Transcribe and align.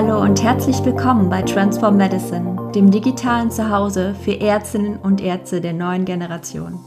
Hallo 0.00 0.22
und 0.22 0.40
herzlich 0.44 0.84
willkommen 0.84 1.28
bei 1.28 1.42
Transform 1.42 1.96
Medicine, 1.96 2.70
dem 2.72 2.88
digitalen 2.88 3.50
Zuhause 3.50 4.14
für 4.22 4.40
Ärztinnen 4.40 4.96
und 4.96 5.20
Ärzte 5.20 5.60
der 5.60 5.72
neuen 5.72 6.04
Generation. 6.04 6.78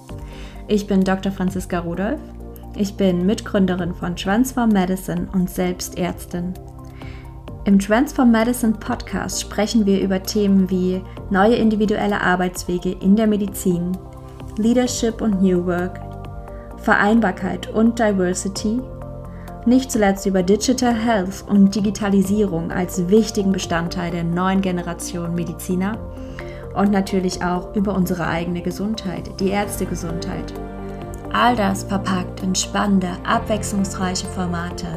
Ich 0.70 0.88
bin 0.88 1.04
Dr. 1.04 1.30
Franziska 1.30 1.80
Rudolph. 1.80 2.22
Ich 2.74 2.96
bin 2.96 3.26
Mitgründerin 3.26 3.94
von 3.94 4.16
Transform 4.16 4.70
Medicine 4.70 5.28
und 5.34 5.50
selbst 5.50 5.98
Ärztin. 5.98 6.54
Im 7.66 7.80
Transform 7.80 8.32
Medicine 8.32 8.76
Podcast 8.80 9.42
sprechen 9.42 9.86
wir 9.86 10.00
über 10.00 10.24
Themen 10.24 10.70
wie 10.70 11.02
neue 11.30 11.56
individuelle 11.56 12.22
Arbeitswege 12.22 12.94
in 13.02 13.18
der 13.18 13.28
Medizin, 13.28 13.92
Leadership 14.56 15.20
und 15.20 15.42
New 15.42 15.66
Work, 15.66 16.00
Vereinbarkeit 16.78 17.70
und 17.72 18.00
Diversity 18.00 18.80
nicht 19.66 19.92
zuletzt 19.92 20.26
über 20.26 20.44
Digital 20.44 20.94
Health 20.94 21.44
und 21.48 21.76
Digitalisierung 21.76 22.72
als 22.72 23.10
wichtigen 23.10 23.52
Bestandteil 23.52 24.12
der 24.12 24.24
neuen 24.24 24.62
Generation 24.62 25.36
Mediziner 25.36 25.98
und 26.74 26.92
natürlich 26.92 27.44
auch 27.44 27.76
über 27.76 27.94
unsere 27.96 28.28
eigene 28.28 28.62
Gesundheit, 28.62 29.30
die 29.40 29.50
Ärztegesundheit. 29.50 30.54
All 31.32 31.56
das 31.56 31.84
verpackt 31.84 32.44
in 32.44 32.56
spannende, 32.56 33.10
abwechslungsreiche 33.24 34.28
Formate, 34.28 34.88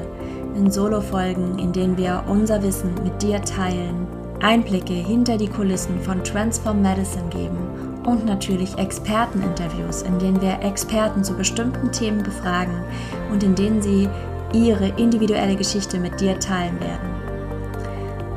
in 0.56 0.70
Solo-Folgen, 0.70 1.58
in 1.58 1.72
denen 1.72 1.96
wir 1.96 2.24
unser 2.28 2.62
Wissen 2.62 2.94
mit 3.02 3.22
dir 3.22 3.40
teilen, 3.42 4.06
Einblicke 4.40 4.92
hinter 4.92 5.36
die 5.36 5.48
Kulissen 5.48 6.00
von 6.00 6.22
Transform 6.22 6.82
Medicine 6.82 7.28
geben 7.30 7.58
und 8.04 8.26
natürlich 8.26 8.76
Experteninterviews, 8.76 10.02
in 10.02 10.18
denen 10.18 10.40
wir 10.40 10.60
Experten 10.60 11.24
zu 11.24 11.34
bestimmten 11.34 11.90
Themen 11.92 12.22
befragen 12.22 12.82
und 13.32 13.42
in 13.42 13.54
denen 13.54 13.80
sie 13.80 14.08
ihre 14.54 14.88
individuelle 15.00 15.56
Geschichte 15.56 15.98
mit 15.98 16.20
dir 16.20 16.38
teilen 16.38 16.78
werden. 16.80 17.10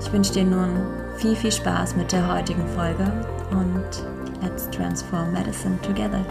Ich 0.01 0.11
wünsche 0.11 0.33
dir 0.33 0.43
nun 0.43 0.69
viel, 1.17 1.35
viel 1.35 1.51
Spaß 1.51 1.95
mit 1.95 2.11
der 2.11 2.33
heutigen 2.33 2.67
Folge 2.69 3.03
und 3.51 3.85
let's 4.41 4.69
transform 4.71 5.31
medicine 5.31 5.79
together. 5.81 6.25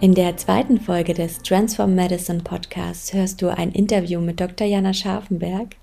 In 0.00 0.14
der 0.14 0.36
zweiten 0.36 0.80
Folge 0.80 1.14
des 1.14 1.38
Transform 1.38 1.94
Medicine 1.94 2.40
Podcasts 2.40 3.12
hörst 3.12 3.42
du 3.42 3.48
ein 3.48 3.72
Interview 3.72 4.20
mit 4.20 4.40
Dr. 4.40 4.66
Jana 4.66 4.94
Scharfenberg 4.94 5.76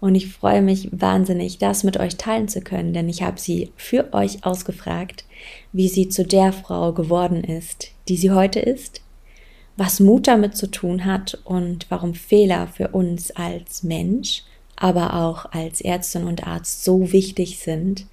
und 0.00 0.14
ich 0.14 0.32
freue 0.32 0.62
mich 0.62 0.88
wahnsinnig, 0.92 1.58
das 1.58 1.84
mit 1.84 1.98
euch 1.98 2.16
teilen 2.16 2.48
zu 2.48 2.62
können, 2.62 2.92
denn 2.92 3.08
ich 3.08 3.22
habe 3.22 3.38
sie 3.38 3.72
für 3.76 4.12
euch 4.12 4.44
ausgefragt, 4.44 5.24
wie 5.72 5.88
sie 5.88 6.08
zu 6.08 6.24
der 6.24 6.52
Frau 6.52 6.92
geworden 6.92 7.44
ist, 7.44 7.88
die 8.08 8.16
sie 8.16 8.30
heute 8.30 8.60
ist 8.60 8.99
was 9.80 9.98
Mut 9.98 10.28
damit 10.28 10.58
zu 10.58 10.70
tun 10.70 11.06
hat 11.06 11.38
und 11.44 11.86
warum 11.88 12.12
Fehler 12.12 12.66
für 12.66 12.88
uns 12.88 13.30
als 13.30 13.82
Mensch, 13.82 14.42
aber 14.76 15.14
auch 15.14 15.46
als 15.52 15.80
Ärztin 15.80 16.24
und 16.24 16.46
Arzt 16.46 16.84
so 16.84 17.12
wichtig 17.12 17.60
sind 17.60 18.04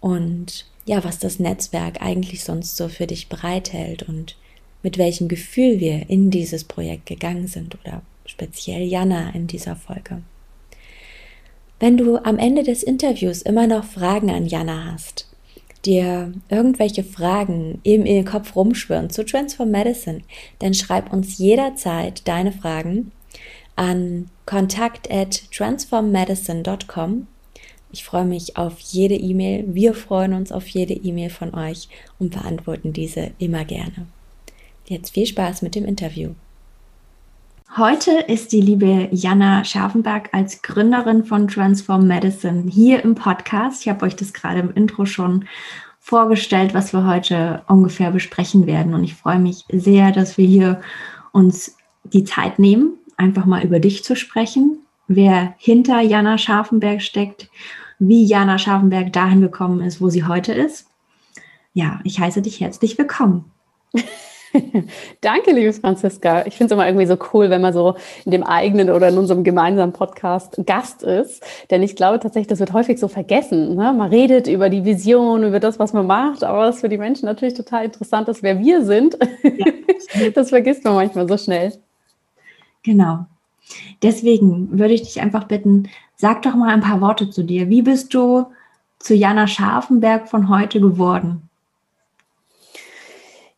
und 0.00 0.66
ja, 0.86 1.04
was 1.04 1.20
das 1.20 1.38
Netzwerk 1.38 2.02
eigentlich 2.02 2.42
sonst 2.42 2.76
so 2.76 2.88
für 2.88 3.06
dich 3.06 3.28
bereithält 3.28 4.02
und 4.02 4.36
mit 4.82 4.98
welchem 4.98 5.28
Gefühl 5.28 5.78
wir 5.78 6.10
in 6.10 6.32
dieses 6.32 6.64
Projekt 6.64 7.06
gegangen 7.06 7.46
sind 7.46 7.78
oder 7.80 8.02
speziell 8.26 8.82
Jana 8.82 9.30
in 9.30 9.46
dieser 9.46 9.76
Folge. 9.76 10.22
Wenn 11.78 11.98
du 11.98 12.16
am 12.16 12.36
Ende 12.36 12.64
des 12.64 12.82
Interviews 12.82 13.42
immer 13.42 13.68
noch 13.68 13.84
Fragen 13.84 14.30
an 14.30 14.44
Jana 14.44 14.90
hast, 14.90 15.29
dir 15.86 16.32
irgendwelche 16.48 17.04
Fragen 17.04 17.80
in 17.82 18.04
den 18.04 18.24
Kopf 18.24 18.54
rumschwirren 18.54 19.10
zu 19.10 19.24
Transform 19.24 19.70
Medicine, 19.70 20.22
dann 20.58 20.74
schreib 20.74 21.12
uns 21.12 21.38
jederzeit 21.38 22.26
deine 22.28 22.52
Fragen 22.52 23.12
an 23.76 24.28
kontakt 24.46 25.10
at 25.10 25.50
transformmedicine.com. 25.52 27.26
Ich 27.92 28.04
freue 28.04 28.24
mich 28.24 28.56
auf 28.56 28.78
jede 28.78 29.16
E-Mail. 29.16 29.64
Wir 29.68 29.94
freuen 29.94 30.34
uns 30.34 30.52
auf 30.52 30.68
jede 30.68 30.94
E-Mail 30.94 31.30
von 31.30 31.54
euch 31.54 31.88
und 32.18 32.32
beantworten 32.32 32.92
diese 32.92 33.32
immer 33.38 33.64
gerne. 33.64 34.06
Jetzt 34.86 35.14
viel 35.14 35.26
Spaß 35.26 35.62
mit 35.62 35.74
dem 35.74 35.84
Interview. 35.84 36.34
Heute 37.76 38.10
ist 38.10 38.50
die 38.50 38.60
liebe 38.60 39.08
Jana 39.12 39.62
Scharfenberg 39.62 40.30
als 40.32 40.60
Gründerin 40.60 41.24
von 41.24 41.46
Transform 41.46 42.08
Medicine 42.08 42.68
hier 42.68 43.04
im 43.04 43.14
Podcast. 43.14 43.82
Ich 43.82 43.88
habe 43.88 44.04
euch 44.06 44.16
das 44.16 44.32
gerade 44.32 44.58
im 44.58 44.74
Intro 44.74 45.06
schon 45.06 45.44
vorgestellt, 46.00 46.74
was 46.74 46.92
wir 46.92 47.06
heute 47.06 47.62
ungefähr 47.68 48.10
besprechen 48.10 48.66
werden. 48.66 48.92
Und 48.92 49.04
ich 49.04 49.14
freue 49.14 49.38
mich 49.38 49.66
sehr, 49.70 50.10
dass 50.10 50.36
wir 50.36 50.48
hier 50.48 50.80
uns 51.30 51.76
die 52.02 52.24
Zeit 52.24 52.58
nehmen, 52.58 52.94
einfach 53.16 53.44
mal 53.44 53.62
über 53.64 53.78
dich 53.78 54.02
zu 54.02 54.16
sprechen, 54.16 54.80
wer 55.06 55.54
hinter 55.56 56.00
Jana 56.00 56.38
Scharfenberg 56.38 57.00
steckt, 57.00 57.50
wie 58.00 58.24
Jana 58.24 58.58
Scharfenberg 58.58 59.12
dahin 59.12 59.42
gekommen 59.42 59.80
ist, 59.80 60.00
wo 60.00 60.10
sie 60.10 60.24
heute 60.24 60.52
ist. 60.52 60.88
Ja, 61.72 62.00
ich 62.02 62.18
heiße 62.18 62.42
dich 62.42 62.58
herzlich 62.58 62.98
willkommen. 62.98 63.44
Danke, 65.20 65.52
liebe 65.52 65.72
Franziska. 65.72 66.46
Ich 66.46 66.56
finde 66.56 66.72
es 66.72 66.76
immer 66.76 66.86
irgendwie 66.86 67.06
so 67.06 67.16
cool, 67.32 67.50
wenn 67.50 67.60
man 67.60 67.72
so 67.72 67.94
in 68.24 68.32
dem 68.32 68.42
eigenen 68.42 68.90
oder 68.90 69.08
in 69.08 69.18
unserem 69.18 69.44
gemeinsamen 69.44 69.92
Podcast 69.92 70.60
Gast 70.66 71.02
ist. 71.02 71.42
Denn 71.70 71.82
ich 71.82 71.96
glaube 71.96 72.18
tatsächlich, 72.18 72.48
das 72.48 72.60
wird 72.60 72.72
häufig 72.72 72.98
so 72.98 73.08
vergessen. 73.08 73.76
Ne? 73.76 73.92
Man 73.92 74.10
redet 74.10 74.48
über 74.48 74.68
die 74.68 74.84
Vision, 74.84 75.44
über 75.44 75.60
das, 75.60 75.78
was 75.78 75.92
man 75.92 76.06
macht, 76.06 76.42
aber 76.42 76.58
was 76.58 76.80
für 76.80 76.88
die 76.88 76.98
Menschen 76.98 77.26
natürlich 77.26 77.54
total 77.54 77.84
interessant 77.84 78.28
ist, 78.28 78.42
wer 78.42 78.58
wir 78.58 78.84
sind. 78.84 79.16
Ja. 79.42 80.30
das 80.34 80.48
vergisst 80.48 80.84
man 80.84 80.94
manchmal 80.94 81.28
so 81.28 81.36
schnell. 81.36 81.72
Genau. 82.82 83.26
Deswegen 84.02 84.78
würde 84.78 84.94
ich 84.94 85.02
dich 85.02 85.20
einfach 85.20 85.44
bitten, 85.44 85.88
sag 86.16 86.42
doch 86.42 86.54
mal 86.54 86.70
ein 86.70 86.80
paar 86.80 87.00
Worte 87.00 87.30
zu 87.30 87.44
dir. 87.44 87.68
Wie 87.68 87.82
bist 87.82 88.12
du 88.14 88.46
zu 88.98 89.14
Jana 89.14 89.46
Scharfenberg 89.46 90.28
von 90.28 90.48
heute 90.48 90.80
geworden? 90.80 91.49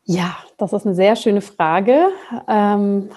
Ja, 0.04 0.36
das 0.58 0.72
ist 0.72 0.84
eine 0.84 0.94
sehr 0.94 1.14
schöne 1.16 1.40
Frage. 1.40 2.08
Ähm, 2.48 3.10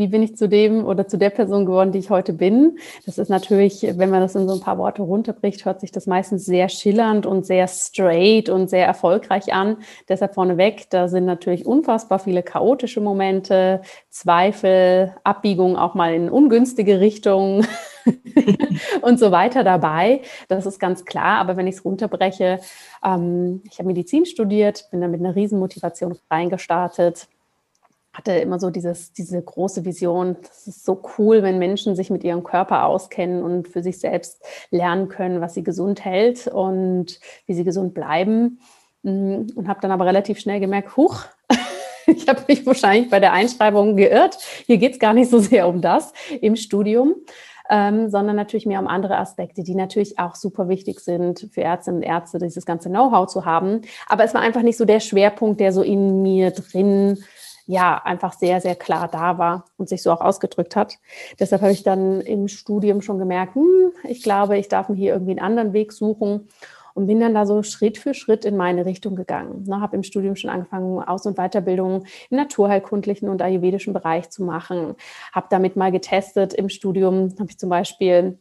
wie 0.00 0.08
bin 0.08 0.22
ich 0.22 0.36
zu 0.36 0.48
dem 0.48 0.84
oder 0.84 1.06
zu 1.06 1.18
der 1.18 1.30
Person 1.30 1.66
geworden, 1.66 1.92
die 1.92 1.98
ich 1.98 2.10
heute 2.10 2.32
bin? 2.32 2.78
Das 3.06 3.18
ist 3.18 3.28
natürlich, 3.28 3.82
wenn 3.82 4.10
man 4.10 4.20
das 4.20 4.34
in 4.34 4.48
so 4.48 4.54
ein 4.54 4.60
paar 4.60 4.78
Worte 4.78 5.02
runterbricht, 5.02 5.64
hört 5.66 5.80
sich 5.80 5.92
das 5.92 6.06
meistens 6.06 6.46
sehr 6.46 6.68
schillernd 6.70 7.26
und 7.26 7.46
sehr 7.46 7.68
straight 7.68 8.48
und 8.48 8.70
sehr 8.70 8.86
erfolgreich 8.86 9.52
an. 9.52 9.76
Deshalb 10.08 10.34
vorneweg, 10.34 10.88
da 10.90 11.06
sind 11.06 11.26
natürlich 11.26 11.66
unfassbar 11.66 12.18
viele 12.18 12.42
chaotische 12.42 13.00
Momente, 13.00 13.82
Zweifel, 14.08 15.14
Abbiegungen 15.22 15.76
auch 15.76 15.94
mal 15.94 16.14
in 16.14 16.30
ungünstige 16.30 16.98
Richtungen 16.98 17.66
und 19.02 19.18
so 19.18 19.30
weiter 19.30 19.64
dabei. 19.64 20.22
Das 20.48 20.64
ist 20.64 20.80
ganz 20.80 21.04
klar. 21.04 21.38
Aber 21.38 21.58
wenn 21.58 21.66
ich 21.66 21.76
es 21.76 21.84
runterbreche, 21.84 22.60
ähm, 23.04 23.62
ich 23.70 23.78
habe 23.78 23.88
Medizin 23.88 24.24
studiert, 24.24 24.88
bin 24.90 25.02
da 25.02 25.08
mit 25.08 25.20
einer 25.20 25.36
Riesenmotivation 25.36 26.16
reingestartet 26.30 27.28
hatte 28.12 28.32
immer 28.32 28.58
so 28.58 28.70
dieses, 28.70 29.12
diese 29.12 29.40
große 29.40 29.84
Vision, 29.84 30.36
das 30.42 30.66
ist 30.66 30.84
so 30.84 31.00
cool, 31.18 31.42
wenn 31.42 31.58
Menschen 31.58 31.94
sich 31.94 32.10
mit 32.10 32.24
ihrem 32.24 32.42
Körper 32.42 32.86
auskennen 32.86 33.42
und 33.42 33.68
für 33.68 33.82
sich 33.82 34.00
selbst 34.00 34.42
lernen 34.70 35.08
können, 35.08 35.40
was 35.40 35.54
sie 35.54 35.62
gesund 35.62 36.04
hält 36.04 36.48
und 36.48 37.20
wie 37.46 37.54
sie 37.54 37.64
gesund 37.64 37.94
bleiben. 37.94 38.60
Mm, 39.02 39.46
und 39.54 39.68
habe 39.68 39.80
dann 39.80 39.92
aber 39.92 40.06
relativ 40.06 40.40
schnell 40.40 40.58
gemerkt, 40.58 40.96
huch, 40.96 41.24
ich 42.06 42.28
habe 42.28 42.42
mich 42.48 42.66
wahrscheinlich 42.66 43.10
bei 43.10 43.20
der 43.20 43.32
Einschreibung 43.32 43.96
geirrt. 43.96 44.38
Hier 44.66 44.78
geht 44.78 44.94
es 44.94 44.98
gar 44.98 45.12
nicht 45.12 45.30
so 45.30 45.38
sehr 45.38 45.68
um 45.68 45.80
das 45.80 46.12
im 46.40 46.56
Studium. 46.56 47.14
Ähm, 47.72 48.10
sondern 48.10 48.34
natürlich 48.34 48.66
mehr 48.66 48.80
um 48.80 48.88
andere 48.88 49.16
Aspekte, 49.16 49.62
die 49.62 49.76
natürlich 49.76 50.18
auch 50.18 50.34
super 50.34 50.68
wichtig 50.68 50.98
sind 50.98 51.48
für 51.52 51.60
Ärztinnen 51.60 52.00
und 52.00 52.02
Ärzte, 52.02 52.40
dieses 52.40 52.66
ganze 52.66 52.88
Know-how 52.88 53.28
zu 53.28 53.44
haben. 53.44 53.82
Aber 54.08 54.24
es 54.24 54.34
war 54.34 54.40
einfach 54.40 54.62
nicht 54.62 54.76
so 54.76 54.84
der 54.84 54.98
Schwerpunkt, 54.98 55.60
der 55.60 55.72
so 55.72 55.82
in 55.82 56.20
mir 56.20 56.50
drin 56.50 57.22
ja 57.66 58.00
einfach 58.04 58.32
sehr, 58.32 58.60
sehr 58.60 58.76
klar 58.76 59.08
da 59.08 59.38
war 59.38 59.64
und 59.76 59.88
sich 59.88 60.02
so 60.02 60.12
auch 60.12 60.20
ausgedrückt 60.20 60.76
hat. 60.76 60.98
Deshalb 61.38 61.62
habe 61.62 61.72
ich 61.72 61.82
dann 61.82 62.20
im 62.20 62.48
Studium 62.48 63.02
schon 63.02 63.18
gemerkt, 63.18 63.54
hm, 63.54 63.92
ich 64.04 64.22
glaube, 64.22 64.58
ich 64.58 64.68
darf 64.68 64.88
mir 64.88 64.96
hier 64.96 65.12
irgendwie 65.12 65.32
einen 65.32 65.40
anderen 65.40 65.72
Weg 65.72 65.92
suchen 65.92 66.48
und 66.94 67.06
bin 67.06 67.20
dann 67.20 67.34
da 67.34 67.46
so 67.46 67.62
Schritt 67.62 67.98
für 67.98 68.14
Schritt 68.14 68.44
in 68.44 68.56
meine 68.56 68.86
Richtung 68.86 69.16
gegangen. 69.16 69.64
Ne, 69.66 69.80
habe 69.80 69.96
im 69.96 70.02
Studium 70.02 70.36
schon 70.36 70.50
angefangen, 70.50 71.00
Aus- 71.00 71.26
und 71.26 71.36
Weiterbildung 71.36 72.04
im 72.30 72.36
naturheilkundlichen 72.36 73.28
und 73.28 73.42
ayurvedischen 73.42 73.92
Bereich 73.92 74.30
zu 74.30 74.44
machen. 74.44 74.94
Habe 75.32 75.46
damit 75.50 75.76
mal 75.76 75.92
getestet 75.92 76.54
im 76.54 76.68
Studium, 76.68 77.34
habe 77.38 77.50
ich 77.50 77.58
zum 77.58 77.70
Beispiel 77.70 78.38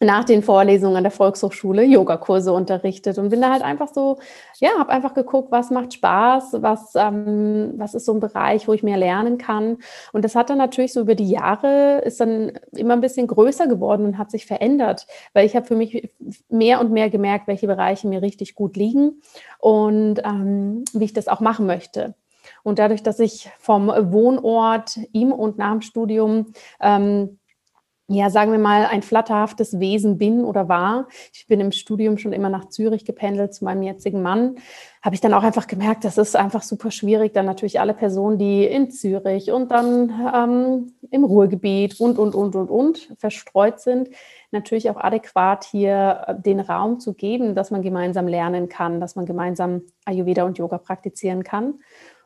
nach 0.00 0.24
den 0.24 0.42
Vorlesungen 0.42 0.96
an 0.96 1.02
der 1.02 1.10
Volkshochschule 1.10 1.82
Yogakurse 1.82 2.52
unterrichtet 2.52 3.18
und 3.18 3.30
bin 3.30 3.40
da 3.40 3.50
halt 3.50 3.62
einfach 3.62 3.88
so, 3.92 4.18
ja, 4.58 4.70
habe 4.78 4.90
einfach 4.90 5.12
geguckt, 5.12 5.50
was 5.50 5.70
macht 5.70 5.94
Spaß, 5.94 6.58
was, 6.60 6.92
ähm, 6.94 7.74
was 7.76 7.94
ist 7.94 8.04
so 8.04 8.12
ein 8.12 8.20
Bereich, 8.20 8.68
wo 8.68 8.72
ich 8.72 8.84
mehr 8.84 8.96
lernen 8.96 9.38
kann. 9.38 9.78
Und 10.12 10.24
das 10.24 10.36
hat 10.36 10.50
dann 10.50 10.58
natürlich 10.58 10.92
so 10.92 11.00
über 11.00 11.16
die 11.16 11.28
Jahre, 11.28 12.00
ist 12.04 12.20
dann 12.20 12.52
immer 12.76 12.94
ein 12.94 13.00
bisschen 13.00 13.26
größer 13.26 13.66
geworden 13.66 14.04
und 14.06 14.18
hat 14.18 14.30
sich 14.30 14.46
verändert, 14.46 15.06
weil 15.32 15.46
ich 15.46 15.56
habe 15.56 15.66
für 15.66 15.76
mich 15.76 16.08
mehr 16.48 16.80
und 16.80 16.92
mehr 16.92 17.10
gemerkt, 17.10 17.48
welche 17.48 17.66
Bereiche 17.66 18.06
mir 18.06 18.22
richtig 18.22 18.54
gut 18.54 18.76
liegen 18.76 19.20
und 19.58 20.20
ähm, 20.24 20.84
wie 20.92 21.06
ich 21.06 21.12
das 21.12 21.26
auch 21.26 21.40
machen 21.40 21.66
möchte. 21.66 22.14
Und 22.62 22.78
dadurch, 22.78 23.02
dass 23.02 23.18
ich 23.18 23.50
vom 23.58 23.88
Wohnort 23.88 24.98
im 25.12 25.32
und 25.32 25.58
nach 25.58 25.72
dem 25.72 25.82
Studium 25.82 26.52
ähm, 26.80 27.37
ja, 28.10 28.30
sagen 28.30 28.52
wir 28.52 28.58
mal, 28.58 28.86
ein 28.86 29.02
flatterhaftes 29.02 29.80
Wesen 29.80 30.16
bin 30.16 30.42
oder 30.42 30.66
war. 30.66 31.08
Ich 31.34 31.46
bin 31.46 31.60
im 31.60 31.72
Studium 31.72 32.16
schon 32.16 32.32
immer 32.32 32.48
nach 32.48 32.70
Zürich 32.70 33.04
gependelt 33.04 33.52
zu 33.52 33.64
meinem 33.64 33.82
jetzigen 33.82 34.22
Mann. 34.22 34.56
Habe 35.02 35.14
ich 35.14 35.20
dann 35.20 35.34
auch 35.34 35.42
einfach 35.42 35.66
gemerkt, 35.66 36.04
das 36.04 36.16
ist 36.16 36.34
einfach 36.34 36.62
super 36.62 36.90
schwierig, 36.90 37.34
dann 37.34 37.44
natürlich 37.44 37.80
alle 37.80 37.92
Personen, 37.92 38.38
die 38.38 38.64
in 38.64 38.90
Zürich 38.90 39.52
und 39.52 39.70
dann 39.70 40.10
ähm, 40.34 40.94
im 41.10 41.24
Ruhrgebiet 41.24 42.00
und, 42.00 42.18
und, 42.18 42.34
und, 42.34 42.56
und, 42.56 42.70
und 42.70 43.14
verstreut 43.18 43.78
sind, 43.78 44.08
natürlich 44.52 44.88
auch 44.88 44.96
adäquat 44.96 45.64
hier 45.64 46.24
äh, 46.28 46.34
den 46.34 46.60
Raum 46.60 47.00
zu 47.00 47.12
geben, 47.12 47.54
dass 47.54 47.70
man 47.70 47.82
gemeinsam 47.82 48.26
lernen 48.26 48.70
kann, 48.70 49.00
dass 49.00 49.16
man 49.16 49.26
gemeinsam 49.26 49.82
Ayurveda 50.06 50.44
und 50.44 50.56
Yoga 50.56 50.78
praktizieren 50.78 51.44
kann. 51.44 51.80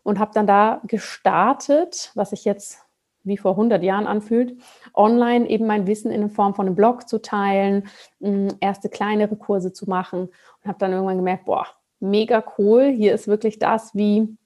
Und 0.05 0.21
habe 0.21 0.33
dann 0.35 0.47
da 0.47 0.81
gestartet, 0.87 2.13
was 2.15 2.33
ich 2.33 2.45
jetzt 2.45 2.85
wie 3.25 3.37
vor 3.37 3.53
100 3.53 3.83
Jahren 3.83 4.07
anfühlt, 4.07 4.57
online 4.95 5.49
eben 5.49 5.67
mein 5.67 5.87
Wissen 5.87 6.11
in 6.11 6.31
Form 6.31 6.55
von 6.55 6.67
einem 6.67 6.75
Blog 6.75 7.09
zu 7.09 7.21
teilen, 7.21 7.89
mm, 8.21 8.49
erste 8.61 8.89
kleinere 8.89 9.37
Kurse 9.37 9.73
zu 9.73 9.89
machen 9.89 10.23
und 10.23 10.69
habe 10.69 10.79
dann 10.79 10.93
irgendwann 10.93 11.19
gemerkt, 11.19 11.45
boah, 11.45 11.67
mega 12.01 12.45
cool, 12.59 12.91
hier 12.91 13.15
ist 13.15 13.29
wirklich 13.29 13.59
das, 13.59 13.95
wie 13.95 14.37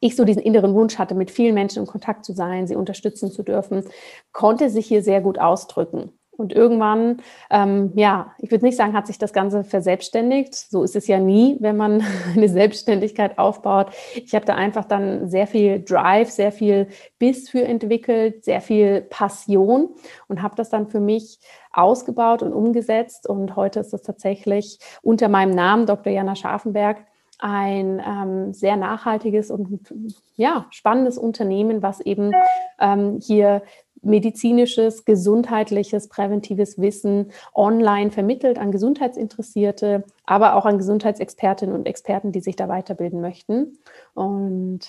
ich 0.00 0.16
so 0.16 0.24
diesen 0.24 0.42
inneren 0.42 0.74
Wunsch 0.74 0.98
hatte, 0.98 1.14
mit 1.14 1.30
vielen 1.30 1.54
Menschen 1.54 1.80
in 1.80 1.86
Kontakt 1.86 2.24
zu 2.24 2.32
sein, 2.32 2.66
sie 2.66 2.76
unterstützen 2.76 3.30
zu 3.30 3.42
dürfen, 3.42 3.84
konnte 4.32 4.70
sich 4.70 4.86
hier 4.86 5.02
sehr 5.02 5.20
gut 5.20 5.38
ausdrücken. 5.38 6.12
Und 6.34 6.54
irgendwann, 6.54 7.18
ähm, 7.50 7.92
ja, 7.94 8.34
ich 8.38 8.50
würde 8.50 8.64
nicht 8.64 8.76
sagen, 8.76 8.94
hat 8.94 9.06
sich 9.06 9.18
das 9.18 9.34
Ganze 9.34 9.64
verselbstständigt. 9.64 10.54
So 10.54 10.82
ist 10.82 10.96
es 10.96 11.06
ja 11.06 11.18
nie, 11.18 11.58
wenn 11.60 11.76
man 11.76 12.02
eine 12.34 12.48
Selbstständigkeit 12.48 13.38
aufbaut. 13.38 13.92
Ich 14.14 14.34
habe 14.34 14.46
da 14.46 14.54
einfach 14.54 14.86
dann 14.86 15.28
sehr 15.28 15.46
viel 15.46 15.84
Drive, 15.84 16.30
sehr 16.30 16.50
viel 16.50 16.88
Biss 17.18 17.50
für 17.50 17.62
entwickelt, 17.62 18.44
sehr 18.44 18.62
viel 18.62 19.02
Passion 19.02 19.90
und 20.26 20.42
habe 20.42 20.56
das 20.56 20.70
dann 20.70 20.88
für 20.88 21.00
mich 21.00 21.38
ausgebaut 21.70 22.42
und 22.42 22.54
umgesetzt. 22.54 23.28
Und 23.28 23.54
heute 23.54 23.80
ist 23.80 23.92
es 23.92 24.02
tatsächlich 24.02 24.78
unter 25.02 25.28
meinem 25.28 25.54
Namen, 25.54 25.84
Dr. 25.84 26.12
Jana 26.12 26.34
Scharfenberg, 26.34 27.04
ein 27.42 28.00
ähm, 28.06 28.54
sehr 28.54 28.76
nachhaltiges 28.76 29.50
und 29.50 29.92
ja, 30.36 30.66
spannendes 30.70 31.18
Unternehmen, 31.18 31.82
was 31.82 32.00
eben 32.00 32.30
ähm, 32.78 33.18
hier 33.20 33.62
medizinisches, 34.02 35.04
gesundheitliches, 35.04 36.08
präventives 36.08 36.78
Wissen 36.80 37.32
online 37.54 38.10
vermittelt 38.10 38.58
an 38.58 38.72
Gesundheitsinteressierte, 38.72 40.04
aber 40.24 40.56
auch 40.56 40.66
an 40.66 40.78
Gesundheitsexpertinnen 40.78 41.74
und 41.74 41.86
Experten, 41.86 42.32
die 42.32 42.40
sich 42.40 42.56
da 42.56 42.68
weiterbilden 42.68 43.20
möchten. 43.20 43.78
Und 44.14 44.80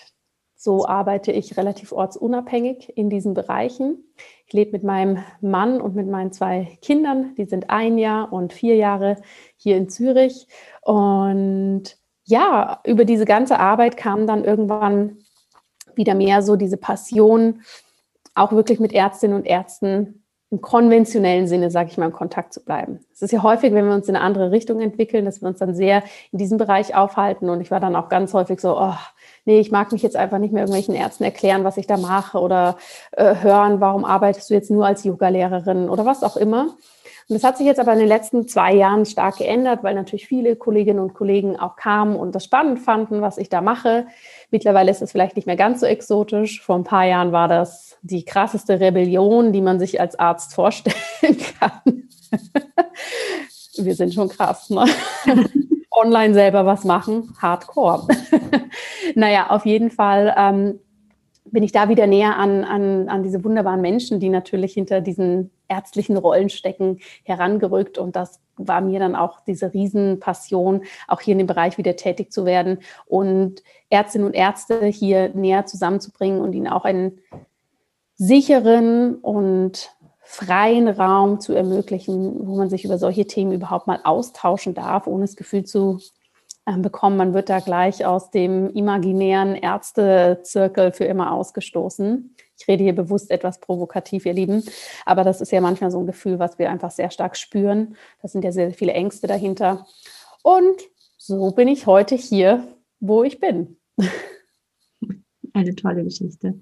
so 0.55 0.85
arbeite 0.85 1.31
ich 1.31 1.57
relativ 1.57 1.91
ortsunabhängig 1.91 2.97
in 2.97 3.09
diesen 3.09 3.33
Bereichen. 3.33 4.13
Ich 4.47 4.53
lebe 4.53 4.71
mit 4.71 4.83
meinem 4.83 5.19
Mann 5.41 5.81
und 5.81 5.93
mit 5.93 6.07
meinen 6.07 6.31
zwei 6.31 6.77
Kindern, 6.81 7.35
die 7.35 7.45
sind 7.45 7.69
ein 7.69 7.97
Jahr 7.97 8.31
und 8.31 8.53
vier 8.53 8.75
Jahre 8.75 9.17
hier 9.57 9.75
in 9.75 9.89
Zürich. 9.89 10.47
Und 10.81 11.97
ja, 12.23 12.79
über 12.85 13.03
diese 13.03 13.25
ganze 13.25 13.59
Arbeit 13.59 13.97
kam 13.97 14.25
dann 14.25 14.45
irgendwann 14.45 15.17
wieder 15.95 16.15
mehr 16.15 16.41
so 16.41 16.55
diese 16.55 16.77
Passion 16.77 17.61
auch 18.35 18.51
wirklich 18.51 18.79
mit 18.79 18.93
Ärztinnen 18.93 19.35
und 19.35 19.45
Ärzten 19.45 20.23
im 20.53 20.61
konventionellen 20.61 21.47
Sinne, 21.47 21.71
sage 21.71 21.89
ich 21.89 21.97
mal, 21.97 22.05
in 22.05 22.11
Kontakt 22.11 22.53
zu 22.53 22.63
bleiben. 22.63 22.99
Es 23.11 23.23
ist 23.23 23.31
ja 23.31 23.41
häufig, 23.41 23.73
wenn 23.73 23.87
wir 23.87 23.95
uns 23.95 24.07
in 24.07 24.15
eine 24.15 24.23
andere 24.23 24.51
Richtung 24.51 24.81
entwickeln, 24.81 25.25
dass 25.25 25.41
wir 25.41 25.47
uns 25.47 25.57
dann 25.57 25.73
sehr 25.73 26.03
in 26.31 26.37
diesem 26.37 26.59
Bereich 26.59 26.93
aufhalten. 26.93 27.49
Und 27.49 27.59
ich 27.59 27.71
war 27.71 27.79
dann 27.79 27.95
auch 27.95 28.07
ganz 28.07 28.35
häufig 28.35 28.59
so, 28.59 28.77
oh, 28.77 28.93
nee, 29.45 29.59
ich 29.59 29.71
mag 29.71 29.91
mich 29.91 30.03
jetzt 30.03 30.15
einfach 30.15 30.37
nicht 30.37 30.53
mehr 30.53 30.61
irgendwelchen 30.61 30.93
Ärzten 30.93 31.23
erklären, 31.23 31.63
was 31.63 31.77
ich 31.77 31.87
da 31.87 31.97
mache 31.97 32.39
oder 32.39 32.77
äh, 33.13 33.35
hören, 33.41 33.81
warum 33.81 34.05
arbeitest 34.05 34.51
du 34.51 34.53
jetzt 34.53 34.69
nur 34.69 34.85
als 34.85 35.03
Yoga-Lehrerin 35.03 35.89
oder 35.89 36.05
was 36.05 36.21
auch 36.21 36.37
immer. 36.37 36.75
Und 37.29 37.35
das 37.35 37.43
hat 37.43 37.57
sich 37.57 37.65
jetzt 37.65 37.79
aber 37.79 37.93
in 37.93 37.99
den 37.99 38.07
letzten 38.07 38.47
zwei 38.47 38.73
Jahren 38.73 39.05
stark 39.05 39.37
geändert, 39.37 39.83
weil 39.83 39.95
natürlich 39.95 40.27
viele 40.27 40.55
Kolleginnen 40.55 40.99
und 40.99 41.13
Kollegen 41.13 41.57
auch 41.57 41.77
kamen 41.77 42.15
und 42.15 42.35
das 42.35 42.43
spannend 42.43 42.79
fanden, 42.79 43.21
was 43.21 43.37
ich 43.37 43.49
da 43.49 43.61
mache. 43.61 44.07
Mittlerweile 44.53 44.91
ist 44.91 45.01
es 45.01 45.11
vielleicht 45.11 45.35
nicht 45.35 45.47
mehr 45.47 45.55
ganz 45.55 45.79
so 45.79 45.87
exotisch. 45.87 46.61
Vor 46.61 46.75
ein 46.75 46.83
paar 46.83 47.05
Jahren 47.05 47.31
war 47.31 47.47
das 47.47 47.97
die 48.03 48.23
krasseste 48.23 48.79
Rebellion, 48.79 49.51
die 49.51 49.61
man 49.61 49.79
sich 49.79 49.99
als 49.99 50.19
Arzt 50.19 50.53
vorstellen 50.55 50.95
kann. 51.59 52.07
Wir 53.77 53.95
sind 53.95 54.13
schon 54.13 54.29
krass, 54.29 54.69
ne? 54.69 54.85
Online 55.89 56.35
selber 56.35 56.67
was 56.67 56.83
machen, 56.83 57.35
hardcore. 57.41 58.07
naja, 59.15 59.49
auf 59.49 59.65
jeden 59.65 59.89
Fall 59.89 60.35
ähm, 60.37 60.79
bin 61.53 61.63
ich 61.63 61.71
da 61.71 61.87
wieder 61.87 62.07
näher 62.07 62.35
an, 62.35 62.63
an, 62.63 63.07
an 63.07 63.23
diese 63.23 63.43
wunderbaren 63.43 63.79
Menschen, 63.79 64.19
die 64.19 64.29
natürlich 64.29 64.73
hinter 64.73 65.01
diesen 65.01 65.51
ärztlichen 65.67 66.17
Rollen 66.17 66.49
stecken, 66.49 66.99
herangerückt. 67.23 67.99
Und 67.99 68.15
das 68.15 68.41
war 68.57 68.81
mir 68.81 68.99
dann 68.99 69.15
auch 69.15 69.39
diese 69.41 69.73
Riesenpassion, 69.73 70.83
auch 71.07 71.21
hier 71.21 71.33
in 71.33 71.37
dem 71.37 71.47
Bereich 71.47 71.77
wieder 71.77 71.95
tätig 71.95 72.31
zu 72.31 72.45
werden 72.45 72.79
und 73.05 73.63
Ärztinnen 73.89 74.27
und 74.27 74.33
Ärzte 74.33 74.85
hier 74.87 75.29
näher 75.29 75.65
zusammenzubringen 75.65 76.41
und 76.41 76.53
ihnen 76.53 76.67
auch 76.67 76.85
einen 76.85 77.19
sicheren 78.15 79.15
und 79.15 79.91
freien 80.21 80.87
Raum 80.87 81.39
zu 81.39 81.53
ermöglichen, 81.53 82.47
wo 82.47 82.55
man 82.55 82.69
sich 82.69 82.83
über 82.83 82.97
solche 82.97 83.27
Themen 83.27 83.51
überhaupt 83.51 83.85
mal 83.85 83.99
austauschen 84.03 84.73
darf, 84.73 85.05
ohne 85.05 85.25
das 85.25 85.35
Gefühl 85.35 85.65
zu 85.65 85.99
bekommen, 86.65 87.17
man 87.17 87.33
wird 87.33 87.49
da 87.49 87.59
gleich 87.59 88.05
aus 88.05 88.31
dem 88.31 88.69
imaginären 88.69 89.55
Ärztezirkel 89.55 90.93
für 90.93 91.03
immer 91.05 91.33
ausgestoßen. 91.33 92.35
Ich 92.57 92.67
rede 92.67 92.83
hier 92.83 92.95
bewusst 92.95 93.31
etwas 93.31 93.59
provokativ, 93.59 94.25
ihr 94.25 94.33
Lieben, 94.33 94.63
aber 95.05 95.23
das 95.23 95.41
ist 95.41 95.51
ja 95.51 95.59
manchmal 95.59 95.91
so 95.91 95.99
ein 95.99 96.07
Gefühl, 96.07 96.39
was 96.39 96.57
wir 96.59 96.69
einfach 96.69 96.91
sehr 96.91 97.11
stark 97.11 97.35
spüren. 97.35 97.95
Da 98.21 98.29
sind 98.29 98.45
ja 98.45 98.51
sehr 98.51 98.71
viele 98.71 98.93
Ängste 98.93 99.27
dahinter. 99.27 99.85
Und 100.41 100.81
so 101.17 101.51
bin 101.51 101.67
ich 101.67 101.85
heute 101.85 102.15
hier, 102.15 102.65
wo 102.99 103.23
ich 103.23 103.39
bin. 103.39 103.77
Eine 105.53 105.75
tolle 105.75 106.03
Geschichte. 106.03 106.59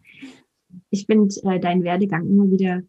Ich 0.90 1.06
finde 1.06 1.34
äh, 1.44 1.60
deinen 1.60 1.84
Werdegang 1.84 2.28
immer 2.28 2.50
wieder 2.50 2.82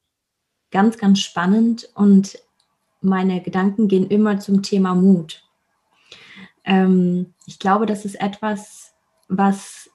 ganz, 0.70 0.98
ganz 0.98 1.20
spannend 1.20 1.90
und 1.94 2.38
meine 3.00 3.42
Gedanken 3.42 3.88
gehen 3.88 4.08
immer 4.08 4.38
zum 4.40 4.62
Thema 4.62 4.94
Mut. 4.94 5.41
Ähm, 6.64 7.34
ich 7.46 7.58
glaube, 7.58 7.86
das 7.86 8.04
ist 8.04 8.20
etwas, 8.20 8.94
was 9.28 9.90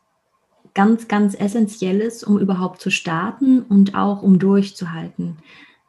ganz, 0.73 1.07
ganz 1.07 1.33
essentiell 1.33 1.99
ist, 2.01 2.23
um 2.23 2.38
überhaupt 2.38 2.81
zu 2.81 2.91
starten 2.91 3.62
und 3.63 3.95
auch 3.95 4.21
um 4.21 4.39
durchzuhalten. 4.39 5.38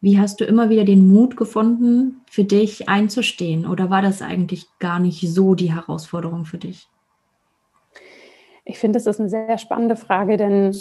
Wie 0.00 0.18
hast 0.18 0.40
du 0.40 0.44
immer 0.44 0.70
wieder 0.70 0.85
den 0.85 1.08
Mut 1.08 1.37
gefunden, 1.37 2.23
für 2.30 2.44
dich 2.44 2.88
einzustehen? 2.88 3.66
Oder 3.66 3.90
war 3.90 4.00
das 4.00 4.23
eigentlich 4.23 4.66
gar 4.78 5.00
nicht 5.00 5.20
so 5.28 5.54
die 5.54 5.75
Herausforderung 5.75 6.44
für 6.44 6.58
dich? 6.58 6.88
Ich 8.64 8.78
finde, 8.78 8.99
das 8.99 9.06
ist 9.06 9.18
eine 9.18 9.28
sehr 9.28 9.58
spannende 9.58 9.97
Frage, 9.97 10.37
denn 10.37 10.76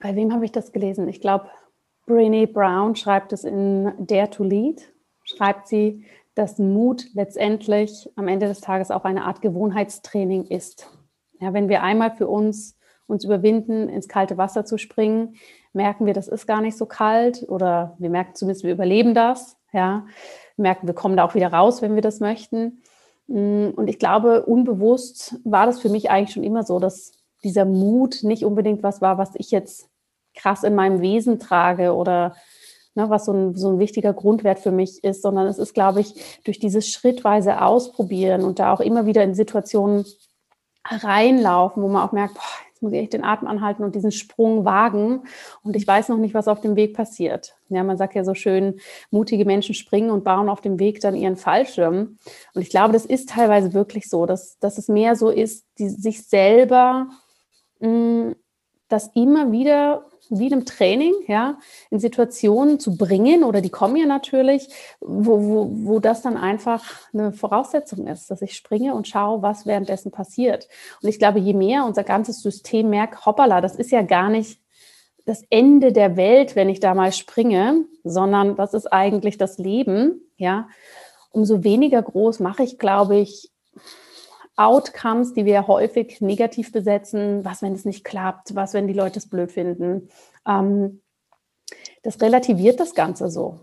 bei 0.00 0.14
wem 0.14 0.32
habe 0.32 0.44
ich 0.44 0.52
das 0.52 0.72
gelesen? 0.72 1.08
Ich 1.08 1.20
glaube, 1.20 1.48
Brene 2.06 2.46
Brown 2.46 2.94
schreibt 2.94 3.32
es 3.32 3.44
in 3.44 3.92
Dare 3.98 4.28
to 4.28 4.44
Lead, 4.44 4.92
schreibt 5.24 5.68
sie, 5.68 6.04
dass 6.34 6.58
Mut 6.58 7.06
letztendlich 7.14 8.10
am 8.16 8.28
Ende 8.28 8.46
des 8.46 8.60
Tages 8.60 8.90
auch 8.90 9.04
eine 9.04 9.24
Art 9.24 9.40
Gewohnheitstraining 9.40 10.46
ist. 10.46 10.90
Ja, 11.40 11.52
wenn 11.52 11.68
wir 11.68 11.82
einmal 11.82 12.10
für 12.10 12.26
uns 12.26 12.76
uns 13.06 13.24
überwinden, 13.24 13.88
ins 13.88 14.08
kalte 14.08 14.38
Wasser 14.38 14.64
zu 14.64 14.78
springen, 14.78 15.36
merken 15.72 16.06
wir, 16.06 16.14
das 16.14 16.28
ist 16.28 16.46
gar 16.46 16.60
nicht 16.60 16.76
so 16.76 16.86
kalt 16.86 17.44
oder 17.48 17.96
wir 17.98 18.10
merken 18.10 18.34
zumindest, 18.34 18.64
wir 18.64 18.72
überleben 18.72 19.14
das. 19.14 19.56
Ja, 19.72 20.06
wir 20.56 20.62
merken, 20.62 20.86
wir 20.86 20.94
kommen 20.94 21.16
da 21.16 21.24
auch 21.24 21.34
wieder 21.34 21.52
raus, 21.52 21.82
wenn 21.82 21.94
wir 21.94 22.02
das 22.02 22.20
möchten. 22.20 22.82
Mm, 23.26 23.70
und 23.74 23.88
ich 23.88 23.98
glaube, 23.98 24.46
unbewusst 24.46 25.36
war 25.44 25.66
das 25.66 25.80
für 25.80 25.88
mich 25.88 26.10
eigentlich 26.10 26.32
schon 26.32 26.44
immer 26.44 26.62
so, 26.62 26.78
dass 26.78 27.12
dieser 27.42 27.64
Mut 27.64 28.22
nicht 28.22 28.44
unbedingt 28.44 28.82
was 28.82 29.02
war, 29.02 29.18
was 29.18 29.32
ich 29.34 29.50
jetzt 29.50 29.90
krass 30.34 30.64
in 30.64 30.74
meinem 30.74 31.00
Wesen 31.00 31.38
trage 31.38 31.94
oder 31.94 32.34
ne, 32.94 33.10
was 33.10 33.24
so 33.24 33.32
ein, 33.32 33.54
so 33.54 33.70
ein 33.70 33.78
wichtiger 33.78 34.12
Grundwert 34.12 34.58
für 34.58 34.72
mich 34.72 35.02
ist, 35.04 35.22
sondern 35.22 35.46
es 35.46 35.58
ist, 35.58 35.74
glaube 35.74 36.00
ich, 36.00 36.40
durch 36.44 36.58
dieses 36.58 36.88
schrittweise 36.88 37.60
Ausprobieren 37.62 38.42
und 38.42 38.58
da 38.58 38.72
auch 38.72 38.80
immer 38.80 39.06
wieder 39.06 39.22
in 39.22 39.34
Situationen 39.34 40.04
reinlaufen, 40.86 41.82
wo 41.82 41.88
man 41.88 42.06
auch 42.06 42.12
merkt, 42.12 42.34
boah, 42.34 42.42
jetzt 42.68 42.82
muss 42.82 42.92
ich 42.92 42.98
echt 42.98 43.14
den 43.14 43.24
Atem 43.24 43.48
anhalten 43.48 43.84
und 43.84 43.94
diesen 43.94 44.12
Sprung 44.12 44.64
wagen 44.64 45.22
und 45.62 45.76
ich 45.76 45.86
weiß 45.86 46.08
noch 46.10 46.18
nicht, 46.18 46.34
was 46.34 46.48
auf 46.48 46.60
dem 46.60 46.76
Weg 46.76 46.94
passiert. 46.94 47.56
Ja, 47.68 47.82
man 47.82 47.96
sagt 47.96 48.14
ja 48.14 48.24
so 48.24 48.34
schön, 48.34 48.80
mutige 49.10 49.44
Menschen 49.44 49.74
springen 49.74 50.10
und 50.10 50.24
bauen 50.24 50.48
auf 50.48 50.60
dem 50.60 50.78
Weg 50.78 51.00
dann 51.00 51.16
ihren 51.16 51.36
Fallschirm. 51.36 52.18
Und 52.54 52.62
ich 52.62 52.68
glaube, 52.68 52.92
das 52.92 53.06
ist 53.06 53.30
teilweise 53.30 53.72
wirklich 53.72 54.08
so, 54.08 54.26
dass, 54.26 54.58
dass 54.58 54.78
es 54.78 54.88
mehr 54.88 55.16
so 55.16 55.30
ist, 55.30 55.64
die, 55.78 55.88
sich 55.88 56.26
selber 56.26 57.08
mh, 57.80 57.88
mm, 57.88 58.36
das 58.88 59.10
immer 59.14 59.50
wieder 59.50 60.04
wie 60.30 60.52
einem 60.52 60.64
Training, 60.64 61.14
ja, 61.26 61.58
in 61.90 62.00
Situationen 62.00 62.80
zu 62.80 62.96
bringen, 62.96 63.44
oder 63.44 63.60
die 63.60 63.70
kommen 63.70 63.96
ja 63.96 64.06
natürlich, 64.06 64.68
wo, 65.00 65.40
wo, 65.40 65.70
wo 65.70 66.00
das 66.00 66.22
dann 66.22 66.36
einfach 66.36 66.84
eine 67.12 67.32
Voraussetzung 67.32 68.06
ist, 68.06 68.30
dass 68.30 68.42
ich 68.42 68.56
springe 68.56 68.94
und 68.94 69.08
schaue, 69.08 69.42
was 69.42 69.66
währenddessen 69.66 70.10
passiert. 70.10 70.68
Und 71.02 71.08
ich 71.08 71.18
glaube, 71.18 71.38
je 71.38 71.54
mehr 71.54 71.84
unser 71.84 72.04
ganzes 72.04 72.40
System 72.40 72.90
merkt, 72.90 73.26
hoppala, 73.26 73.60
das 73.60 73.76
ist 73.76 73.90
ja 73.90 74.02
gar 74.02 74.30
nicht 74.30 74.60
das 75.26 75.42
Ende 75.48 75.92
der 75.92 76.16
Welt, 76.16 76.54
wenn 76.54 76.68
ich 76.68 76.80
da 76.80 76.94
mal 76.94 77.12
springe, 77.12 77.84
sondern 78.02 78.56
das 78.56 78.74
ist 78.74 78.92
eigentlich 78.92 79.38
das 79.38 79.58
Leben, 79.58 80.20
ja, 80.36 80.68
umso 81.30 81.64
weniger 81.64 82.02
groß 82.02 82.40
mache 82.40 82.62
ich, 82.62 82.78
glaube 82.78 83.16
ich, 83.16 83.50
Outcomes, 84.56 85.34
die 85.34 85.44
wir 85.44 85.66
häufig 85.66 86.20
negativ 86.20 86.72
besetzen. 86.72 87.44
Was, 87.44 87.62
wenn 87.62 87.72
es 87.72 87.84
nicht 87.84 88.04
klappt? 88.04 88.54
Was, 88.54 88.74
wenn 88.74 88.86
die 88.86 88.94
Leute 88.94 89.18
es 89.18 89.28
blöd 89.28 89.50
finden? 89.50 90.08
Ähm, 90.46 91.00
das 92.02 92.20
relativiert 92.20 92.80
das 92.80 92.94
Ganze 92.94 93.30
so. 93.30 93.60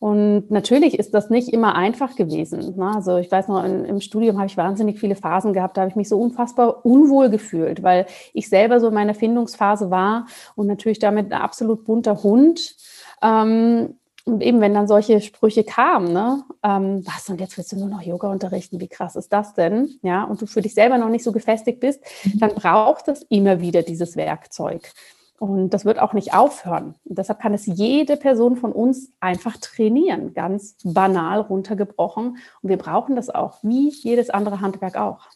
Und 0.00 0.50
natürlich 0.50 0.96
ist 0.96 1.12
das 1.12 1.28
nicht 1.28 1.48
immer 1.48 1.74
einfach 1.74 2.14
gewesen. 2.14 2.76
Ne? 2.76 2.92
Also 2.94 3.16
ich 3.16 3.30
weiß 3.30 3.48
noch, 3.48 3.64
in, 3.64 3.84
im 3.84 4.00
Studium 4.00 4.36
habe 4.38 4.46
ich 4.46 4.56
wahnsinnig 4.56 5.00
viele 5.00 5.16
Phasen 5.16 5.52
gehabt, 5.52 5.76
da 5.76 5.80
habe 5.80 5.90
ich 5.90 5.96
mich 5.96 6.08
so 6.08 6.20
unfassbar 6.20 6.86
unwohl 6.86 7.30
gefühlt, 7.30 7.82
weil 7.82 8.06
ich 8.32 8.48
selber 8.48 8.78
so 8.78 8.88
in 8.88 8.94
meiner 8.94 9.14
Findungsphase 9.14 9.90
war 9.90 10.26
und 10.54 10.68
natürlich 10.68 11.00
damit 11.00 11.32
ein 11.32 11.40
absolut 11.40 11.84
bunter 11.84 12.22
Hund. 12.22 12.76
Ähm, 13.22 13.98
eben, 14.40 14.60
wenn 14.60 14.74
dann 14.74 14.88
solche 14.88 15.20
Sprüche 15.20 15.64
kamen, 15.64 16.12
ne, 16.12 16.44
ähm, 16.62 17.02
was, 17.06 17.28
und 17.28 17.40
jetzt 17.40 17.56
willst 17.56 17.72
du 17.72 17.76
nur 17.76 17.88
noch 17.88 18.02
Yoga 18.02 18.30
unterrichten, 18.30 18.80
wie 18.80 18.88
krass 18.88 19.16
ist 19.16 19.32
das 19.32 19.54
denn? 19.54 19.98
Ja, 20.02 20.24
und 20.24 20.40
du 20.40 20.46
für 20.46 20.62
dich 20.62 20.74
selber 20.74 20.98
noch 20.98 21.08
nicht 21.08 21.24
so 21.24 21.32
gefestigt 21.32 21.80
bist, 21.80 22.02
mhm. 22.24 22.38
dann 22.38 22.54
braucht 22.54 23.08
es 23.08 23.22
immer 23.28 23.60
wieder 23.60 23.82
dieses 23.82 24.16
Werkzeug. 24.16 24.92
Und 25.38 25.70
das 25.70 25.84
wird 25.84 26.00
auch 26.00 26.14
nicht 26.14 26.34
aufhören. 26.34 26.96
Und 27.04 27.18
deshalb 27.18 27.40
kann 27.40 27.54
es 27.54 27.66
jede 27.66 28.16
Person 28.16 28.56
von 28.56 28.72
uns 28.72 29.12
einfach 29.20 29.56
trainieren, 29.56 30.34
ganz 30.34 30.76
banal 30.82 31.40
runtergebrochen. 31.40 32.38
Und 32.60 32.68
wir 32.68 32.76
brauchen 32.76 33.14
das 33.14 33.30
auch, 33.30 33.62
wie 33.62 33.90
jedes 33.90 34.30
andere 34.30 34.60
Handwerk 34.60 34.96
auch. 34.96 35.28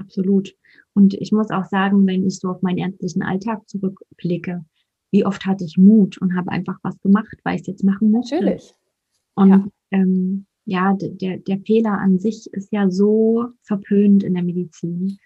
Absolut. 0.00 0.54
Und 0.94 1.14
ich 1.14 1.30
muss 1.32 1.50
auch 1.50 1.66
sagen, 1.66 2.06
wenn 2.06 2.26
ich 2.26 2.38
so 2.38 2.48
auf 2.48 2.62
meinen 2.62 2.78
ärztlichen 2.78 3.22
Alltag 3.22 3.68
zurückblicke, 3.68 4.64
wie 5.10 5.24
oft 5.24 5.46
hatte 5.46 5.64
ich 5.64 5.78
Mut 5.78 6.18
und 6.18 6.36
habe 6.36 6.50
einfach 6.50 6.78
was 6.82 6.98
gemacht, 7.00 7.36
weil 7.44 7.56
ich 7.56 7.62
es 7.62 7.66
jetzt 7.68 7.84
machen 7.84 8.10
musste. 8.10 8.36
Natürlich. 8.36 8.74
Und 9.34 9.50
ja, 9.50 9.66
ähm, 9.90 10.46
ja 10.64 10.96
der, 11.00 11.38
der 11.38 11.58
Fehler 11.60 11.98
an 11.98 12.18
sich 12.18 12.52
ist 12.52 12.72
ja 12.72 12.90
so 12.90 13.48
verpönt 13.62 14.22
in 14.22 14.34
der 14.34 14.42
Medizin. 14.42 15.18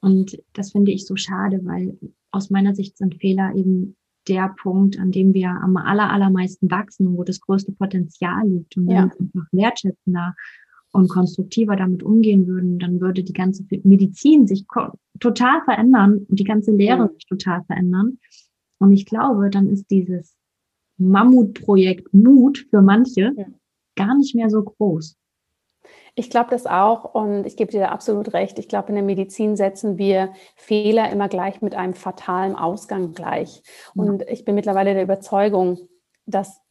Und 0.00 0.38
das 0.52 0.72
finde 0.72 0.92
ich 0.92 1.06
so 1.06 1.16
schade, 1.16 1.60
weil 1.64 1.98
aus 2.30 2.50
meiner 2.50 2.74
Sicht 2.74 2.98
sind 2.98 3.16
Fehler 3.16 3.54
eben 3.54 3.96
der 4.28 4.54
Punkt, 4.60 4.98
an 4.98 5.12
dem 5.12 5.34
wir 5.34 5.50
am 5.50 5.76
aller, 5.76 6.10
allermeisten 6.10 6.70
wachsen, 6.70 7.16
wo 7.16 7.22
das 7.22 7.40
größte 7.40 7.72
Potenzial 7.72 8.46
liegt. 8.48 8.76
Und 8.76 8.88
wenn 8.88 8.96
ja. 8.96 9.04
wir 9.04 9.20
einfach 9.20 9.52
wertschätzender 9.52 10.34
und 10.92 11.08
konstruktiver 11.08 11.76
damit 11.76 12.02
umgehen 12.02 12.46
würden, 12.46 12.78
dann 12.78 13.00
würde 13.00 13.22
die 13.22 13.32
ganze 13.32 13.64
Medizin 13.84 14.46
sich 14.46 14.64
total 15.20 15.62
verändern 15.64 16.26
und 16.28 16.38
die 16.40 16.44
ganze 16.44 16.72
Lehre 16.72 17.04
ja. 17.04 17.08
sich 17.08 17.26
total 17.26 17.62
verändern. 17.64 18.18
Und 18.78 18.92
ich 18.92 19.06
glaube, 19.06 19.50
dann 19.50 19.68
ist 19.68 19.90
dieses 19.90 20.36
Mammutprojekt 20.98 22.12
Mut 22.12 22.66
für 22.70 22.82
manche 22.82 23.32
ja. 23.36 23.46
gar 23.96 24.16
nicht 24.16 24.34
mehr 24.34 24.50
so 24.50 24.62
groß. 24.62 25.16
Ich 26.18 26.30
glaube 26.30 26.48
das 26.50 26.66
auch 26.66 27.14
und 27.14 27.44
ich 27.44 27.56
gebe 27.56 27.70
dir 27.70 27.80
da 27.80 27.88
absolut 27.90 28.32
recht. 28.32 28.58
Ich 28.58 28.68
glaube, 28.68 28.88
in 28.88 28.94
der 28.94 29.04
Medizin 29.04 29.54
setzen 29.54 29.98
wir 29.98 30.32
Fehler 30.56 31.10
immer 31.10 31.28
gleich 31.28 31.60
mit 31.60 31.74
einem 31.74 31.92
fatalen 31.92 32.56
Ausgang 32.56 33.12
gleich. 33.12 33.62
Und 33.94 34.22
ich 34.22 34.46
bin 34.46 34.54
mittlerweile 34.54 34.94
der 34.94 35.02
Überzeugung, 35.02 35.78
dass, 36.24 36.62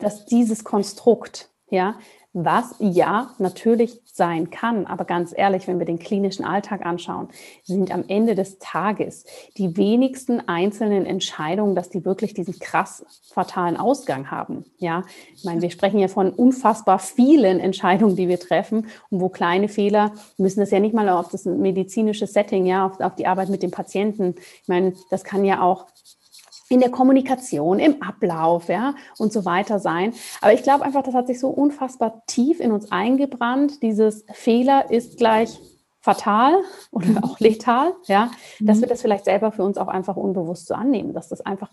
dass 0.00 0.26
dieses 0.26 0.64
Konstrukt, 0.64 1.52
ja, 1.70 1.98
was 2.38 2.74
ja 2.80 3.30
natürlich 3.38 4.02
sein 4.12 4.50
kann. 4.50 4.86
Aber 4.86 5.06
ganz 5.06 5.32
ehrlich, 5.34 5.66
wenn 5.66 5.78
wir 5.78 5.86
den 5.86 5.98
klinischen 5.98 6.44
Alltag 6.44 6.84
anschauen, 6.84 7.28
sind 7.64 7.90
am 7.90 8.04
Ende 8.08 8.34
des 8.34 8.58
Tages 8.58 9.24
die 9.56 9.78
wenigsten 9.78 10.46
einzelnen 10.46 11.06
Entscheidungen, 11.06 11.74
dass 11.74 11.88
die 11.88 12.04
wirklich 12.04 12.34
diesen 12.34 12.58
krass 12.58 13.06
fatalen 13.32 13.78
Ausgang 13.78 14.30
haben. 14.30 14.66
Ja, 14.76 15.04
ich 15.34 15.44
meine, 15.44 15.62
wir 15.62 15.70
sprechen 15.70 15.98
ja 15.98 16.08
von 16.08 16.30
unfassbar 16.30 16.98
vielen 16.98 17.58
Entscheidungen, 17.58 18.16
die 18.16 18.28
wir 18.28 18.38
treffen 18.38 18.86
und 19.10 19.20
wo 19.22 19.30
kleine 19.30 19.68
Fehler 19.68 20.12
müssen 20.36 20.60
das 20.60 20.70
ja 20.70 20.80
nicht 20.80 20.94
mal 20.94 21.08
auf 21.08 21.30
das 21.30 21.46
medizinische 21.46 22.26
Setting, 22.26 22.66
ja, 22.66 22.86
auf, 22.86 23.00
auf 23.00 23.14
die 23.14 23.26
Arbeit 23.26 23.48
mit 23.48 23.62
dem 23.62 23.70
Patienten. 23.70 24.34
Ich 24.60 24.68
meine, 24.68 24.92
das 25.08 25.24
kann 25.24 25.46
ja 25.46 25.62
auch 25.62 25.86
in 26.68 26.80
der 26.80 26.90
Kommunikation, 26.90 27.78
im 27.78 28.02
Ablauf, 28.02 28.68
ja, 28.68 28.94
und 29.18 29.32
so 29.32 29.44
weiter 29.44 29.78
sein. 29.78 30.14
Aber 30.40 30.52
ich 30.52 30.62
glaube 30.62 30.84
einfach, 30.84 31.02
das 31.02 31.14
hat 31.14 31.26
sich 31.26 31.38
so 31.38 31.48
unfassbar 31.48 32.22
tief 32.26 32.60
in 32.60 32.72
uns 32.72 32.90
eingebrannt. 32.90 33.82
Dieses 33.82 34.24
Fehler 34.32 34.90
ist 34.90 35.18
gleich 35.18 35.58
fatal 36.00 36.62
oder 36.92 37.08
mhm. 37.08 37.18
auch 37.24 37.40
letal, 37.40 37.94
ja, 38.04 38.30
dass 38.60 38.78
mhm. 38.78 38.82
wir 38.82 38.88
das 38.88 39.02
vielleicht 39.02 39.24
selber 39.24 39.52
für 39.52 39.64
uns 39.64 39.78
auch 39.78 39.88
einfach 39.88 40.16
unbewusst 40.16 40.66
so 40.66 40.74
annehmen, 40.74 41.14
dass 41.14 41.28
das 41.28 41.40
einfach 41.40 41.70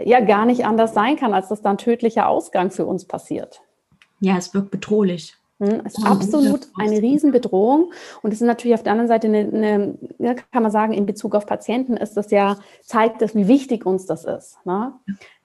ja 0.00 0.20
gar 0.20 0.46
nicht 0.46 0.64
anders 0.66 0.94
sein 0.94 1.16
kann, 1.16 1.32
als 1.32 1.48
dass 1.48 1.62
dann 1.62 1.78
tödlicher 1.78 2.28
Ausgang 2.28 2.70
für 2.70 2.86
uns 2.86 3.04
passiert. 3.04 3.62
Ja, 4.20 4.36
es 4.36 4.54
wirkt 4.54 4.70
bedrohlich. 4.70 5.36
Hm, 5.62 5.86
ist 5.86 6.00
oh, 6.00 6.06
absolut 6.06 6.66
eine 6.76 7.00
Riesenbedrohung. 7.00 7.92
Und 8.22 8.32
es 8.32 8.40
ist 8.40 8.46
natürlich 8.46 8.74
auf 8.74 8.82
der 8.82 8.92
anderen 8.92 9.06
Seite 9.06 9.28
eine, 9.28 9.96
eine, 10.18 10.34
kann 10.50 10.64
man 10.64 10.72
sagen, 10.72 10.92
in 10.92 11.06
Bezug 11.06 11.36
auf 11.36 11.46
Patienten 11.46 11.96
ist 11.96 12.16
das 12.16 12.32
ja, 12.32 12.56
zeigt 12.82 13.22
das, 13.22 13.36
wie 13.36 13.46
wichtig 13.46 13.86
uns 13.86 14.04
das 14.04 14.24
ist. 14.24 14.58
Ne? 14.66 14.92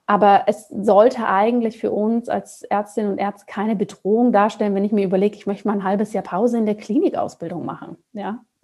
Aber 0.08 0.46
es 0.48 0.70
sollte 0.70 1.28
eigentlich 1.28 1.78
für 1.78 1.92
uns 1.92 2.30
als 2.30 2.64
Ärztinnen 2.64 3.12
und 3.12 3.18
Ärzte 3.20 3.46
keine 3.46 3.76
Bedrohung 3.76 4.32
darstellen, 4.32 4.74
wenn 4.74 4.86
ich 4.86 4.92
mir 4.92 5.06
überlege, 5.06 5.36
ich 5.36 5.46
möchte 5.46 5.68
mal 5.68 5.76
ein 5.76 5.84
halbes 5.84 6.14
Jahr 6.14 6.24
Pause 6.24 6.58
in 6.58 6.66
der 6.66 6.76
Klinikausbildung 6.76 7.64
machen. 7.64 7.98
Ja? 8.14 8.44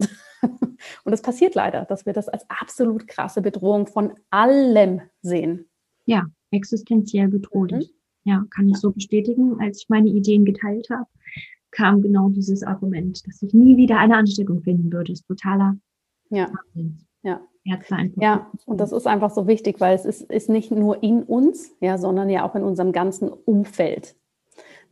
Und 1.04 1.12
es 1.12 1.22
passiert 1.22 1.54
leider, 1.54 1.84
dass 1.84 2.04
wir 2.04 2.14
das 2.14 2.28
als 2.28 2.44
absolut 2.50 3.06
krasse 3.06 3.42
Bedrohung 3.42 3.86
von 3.86 4.14
allem 4.30 5.02
sehen. 5.22 5.68
Ja, 6.04 6.24
existenziell 6.50 7.28
bedrohlich. 7.28 7.92
Mhm. 7.92 8.03
Ja, 8.24 8.44
kann 8.50 8.68
ich 8.68 8.76
so 8.76 8.90
bestätigen. 8.90 9.60
Als 9.60 9.82
ich 9.82 9.88
meine 9.88 10.08
Ideen 10.08 10.44
geteilt 10.44 10.88
habe, 10.90 11.06
kam 11.70 12.02
genau 12.02 12.28
dieses 12.28 12.62
Argument, 12.62 13.26
dass 13.26 13.42
ich 13.42 13.52
nie 13.52 13.76
wieder 13.76 13.98
eine 13.98 14.16
Ansteckung 14.16 14.62
finden 14.62 14.92
würde. 14.92 15.12
Das 15.12 15.20
ist 15.20 15.26
totaler 15.26 15.76
ja. 16.30 16.50
Wahnsinn. 16.52 16.98
Ja. 17.22 17.40
Ja, 18.16 18.50
und 18.66 18.78
das 18.78 18.92
ist 18.92 19.06
einfach 19.06 19.30
so 19.30 19.46
wichtig, 19.46 19.80
weil 19.80 19.94
es 19.94 20.04
ist, 20.04 20.30
ist 20.30 20.50
nicht 20.50 20.70
nur 20.70 21.02
in 21.02 21.22
uns, 21.22 21.74
ja, 21.80 21.96
sondern 21.96 22.28
ja 22.28 22.46
auch 22.46 22.54
in 22.54 22.62
unserem 22.62 22.92
ganzen 22.92 23.30
Umfeld. 23.30 24.16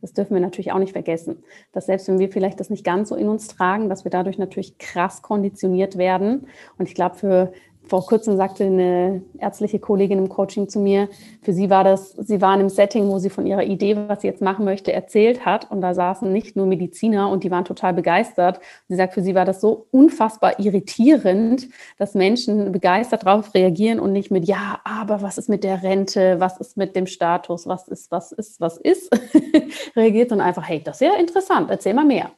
Das 0.01 0.11
dürfen 0.11 0.33
wir 0.33 0.41
natürlich 0.41 0.71
auch 0.71 0.79
nicht 0.79 0.91
vergessen, 0.91 1.43
dass 1.71 1.85
selbst 1.85 2.07
wenn 2.07 2.19
wir 2.19 2.29
vielleicht 2.29 2.59
das 2.59 2.71
nicht 2.71 2.83
ganz 2.83 3.09
so 3.09 3.15
in 3.15 3.29
uns 3.29 3.47
tragen, 3.47 3.89
dass 3.89 4.03
wir 4.03 4.11
dadurch 4.11 4.39
natürlich 4.39 4.77
krass 4.79 5.21
konditioniert 5.21 5.97
werden. 5.97 6.47
Und 6.77 6.89
ich 6.89 6.95
glaube, 6.95 7.15
für 7.15 7.53
vor 7.85 8.05
kurzem 8.05 8.37
sagte 8.37 8.63
eine 8.63 9.21
ärztliche 9.37 9.77
Kollegin 9.77 10.17
im 10.17 10.29
Coaching 10.29 10.69
zu 10.69 10.79
mir, 10.79 11.09
für 11.41 11.53
sie 11.53 11.69
war 11.69 11.83
das, 11.83 12.11
sie 12.11 12.39
war 12.41 12.53
in 12.53 12.61
einem 12.61 12.69
Setting, 12.69 13.09
wo 13.09 13.19
sie 13.19 13.29
von 13.29 13.45
ihrer 13.45 13.63
Idee, 13.63 13.97
was 14.07 14.21
sie 14.21 14.27
jetzt 14.27 14.41
machen 14.41 14.63
möchte, 14.63 14.93
erzählt 14.93 15.45
hat. 15.45 15.69
Und 15.69 15.81
da 15.81 15.93
saßen 15.93 16.31
nicht 16.31 16.55
nur 16.55 16.65
Mediziner 16.65 17.29
und 17.29 17.43
die 17.43 17.51
waren 17.51 17.65
total 17.65 17.93
begeistert. 17.93 18.61
Sie 18.87 18.95
sagt, 18.95 19.13
für 19.13 19.21
sie 19.21 19.35
war 19.35 19.45
das 19.45 19.59
so 19.59 19.87
unfassbar 19.91 20.59
irritierend, 20.59 21.67
dass 21.97 22.13
Menschen 22.13 22.71
begeistert 22.71 23.25
darauf 23.25 23.53
reagieren 23.53 23.99
und 23.99 24.13
nicht 24.13 24.31
mit, 24.31 24.45
ja, 24.45 24.79
aber 24.85 25.21
was 25.21 25.37
ist 25.37 25.49
mit 25.49 25.63
der 25.63 25.83
Rente? 25.83 26.39
Was 26.39 26.59
ist 26.59 26.77
mit 26.77 26.95
dem 26.95 27.05
Status? 27.05 27.67
Was 27.67 27.87
ist, 27.87 28.11
was 28.11 28.31
ist, 28.31 28.61
was 28.61 28.77
ist? 28.77 29.11
reagiert, 29.95 30.29
sondern 30.29 30.47
einfach, 30.47 30.67
hey, 30.67 30.81
das 30.83 31.01
ist 31.01 31.07
ja 31.07 31.19
interessant, 31.19 31.69
erzähl 31.69 31.93
mal 31.93 32.05
mehr. 32.05 32.31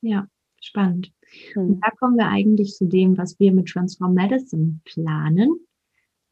Ja, 0.00 0.26
spannend. 0.60 1.12
Und 1.54 1.80
da 1.80 1.90
kommen 1.98 2.16
wir 2.16 2.28
eigentlich 2.28 2.74
zu 2.74 2.86
dem, 2.86 3.16
was 3.16 3.38
wir 3.38 3.52
mit 3.52 3.68
Transform 3.68 4.14
Medicine 4.14 4.80
planen, 4.84 5.58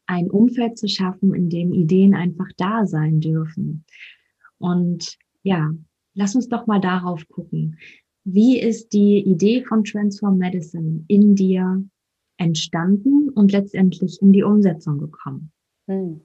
ein 0.05 0.29
Umfeld 0.29 0.77
zu 0.77 0.87
schaffen, 0.87 1.33
in 1.33 1.49
dem 1.49 1.73
Ideen 1.73 2.15
einfach 2.15 2.49
da 2.57 2.85
sein 2.85 3.19
dürfen. 3.19 3.85
Und 4.57 5.17
ja, 5.43 5.71
lass 6.13 6.35
uns 6.35 6.47
doch 6.47 6.67
mal 6.67 6.79
darauf 6.79 7.27
gucken. 7.27 7.77
Wie 8.23 8.59
ist 8.59 8.93
die 8.93 9.19
Idee 9.19 9.63
von 9.63 9.83
Transform 9.83 10.37
Medicine 10.37 11.05
in 11.07 11.35
dir 11.35 11.83
entstanden 12.37 13.29
und 13.29 13.51
letztendlich 13.51 14.21
in 14.21 14.33
die 14.33 14.43
Umsetzung 14.43 14.97
gekommen? 14.97 15.51
Hm. 15.87 16.21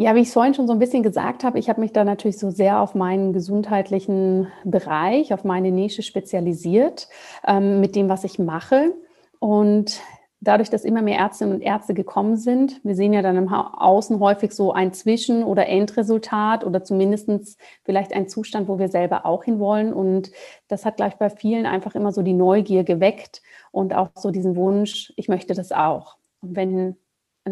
Ja, 0.00 0.14
wie 0.14 0.20
ich 0.20 0.28
es 0.28 0.34
vorhin 0.34 0.54
schon 0.54 0.68
so 0.68 0.72
ein 0.72 0.78
bisschen 0.78 1.02
gesagt 1.02 1.42
habe, 1.42 1.58
ich 1.58 1.68
habe 1.68 1.80
mich 1.80 1.92
da 1.92 2.04
natürlich 2.04 2.38
so 2.38 2.50
sehr 2.50 2.78
auf 2.80 2.94
meinen 2.94 3.32
gesundheitlichen 3.32 4.46
Bereich, 4.62 5.34
auf 5.34 5.42
meine 5.42 5.72
Nische 5.72 6.02
spezialisiert 6.02 7.08
ähm, 7.44 7.80
mit 7.80 7.96
dem, 7.96 8.08
was 8.08 8.22
ich 8.22 8.38
mache. 8.38 8.94
Und 9.40 10.00
dadurch, 10.40 10.70
dass 10.70 10.84
immer 10.84 11.02
mehr 11.02 11.18
Ärztinnen 11.18 11.52
und 11.52 11.62
Ärzte 11.62 11.94
gekommen 11.94 12.36
sind, 12.36 12.80
wir 12.84 12.94
sehen 12.94 13.12
ja 13.12 13.22
dann 13.22 13.36
im 13.36 13.52
Außen 13.52 14.20
häufig 14.20 14.52
so 14.52 14.72
ein 14.72 14.92
Zwischen- 14.92 15.42
oder 15.42 15.66
Endresultat 15.66 16.64
oder 16.64 16.84
zumindest 16.84 17.58
vielleicht 17.82 18.12
ein 18.12 18.28
Zustand, 18.28 18.68
wo 18.68 18.78
wir 18.78 18.86
selber 18.86 19.26
auch 19.26 19.42
hinwollen. 19.42 19.92
Und 19.92 20.30
das 20.68 20.84
hat 20.84 20.98
gleich 20.98 21.16
bei 21.16 21.28
vielen 21.28 21.66
einfach 21.66 21.96
immer 21.96 22.12
so 22.12 22.22
die 22.22 22.34
Neugier 22.34 22.84
geweckt 22.84 23.42
und 23.72 23.94
auch 23.96 24.10
so 24.14 24.30
diesen 24.30 24.54
Wunsch, 24.54 25.12
ich 25.16 25.26
möchte 25.26 25.54
das 25.54 25.72
auch. 25.72 26.18
Und 26.40 26.54
wenn 26.54 26.96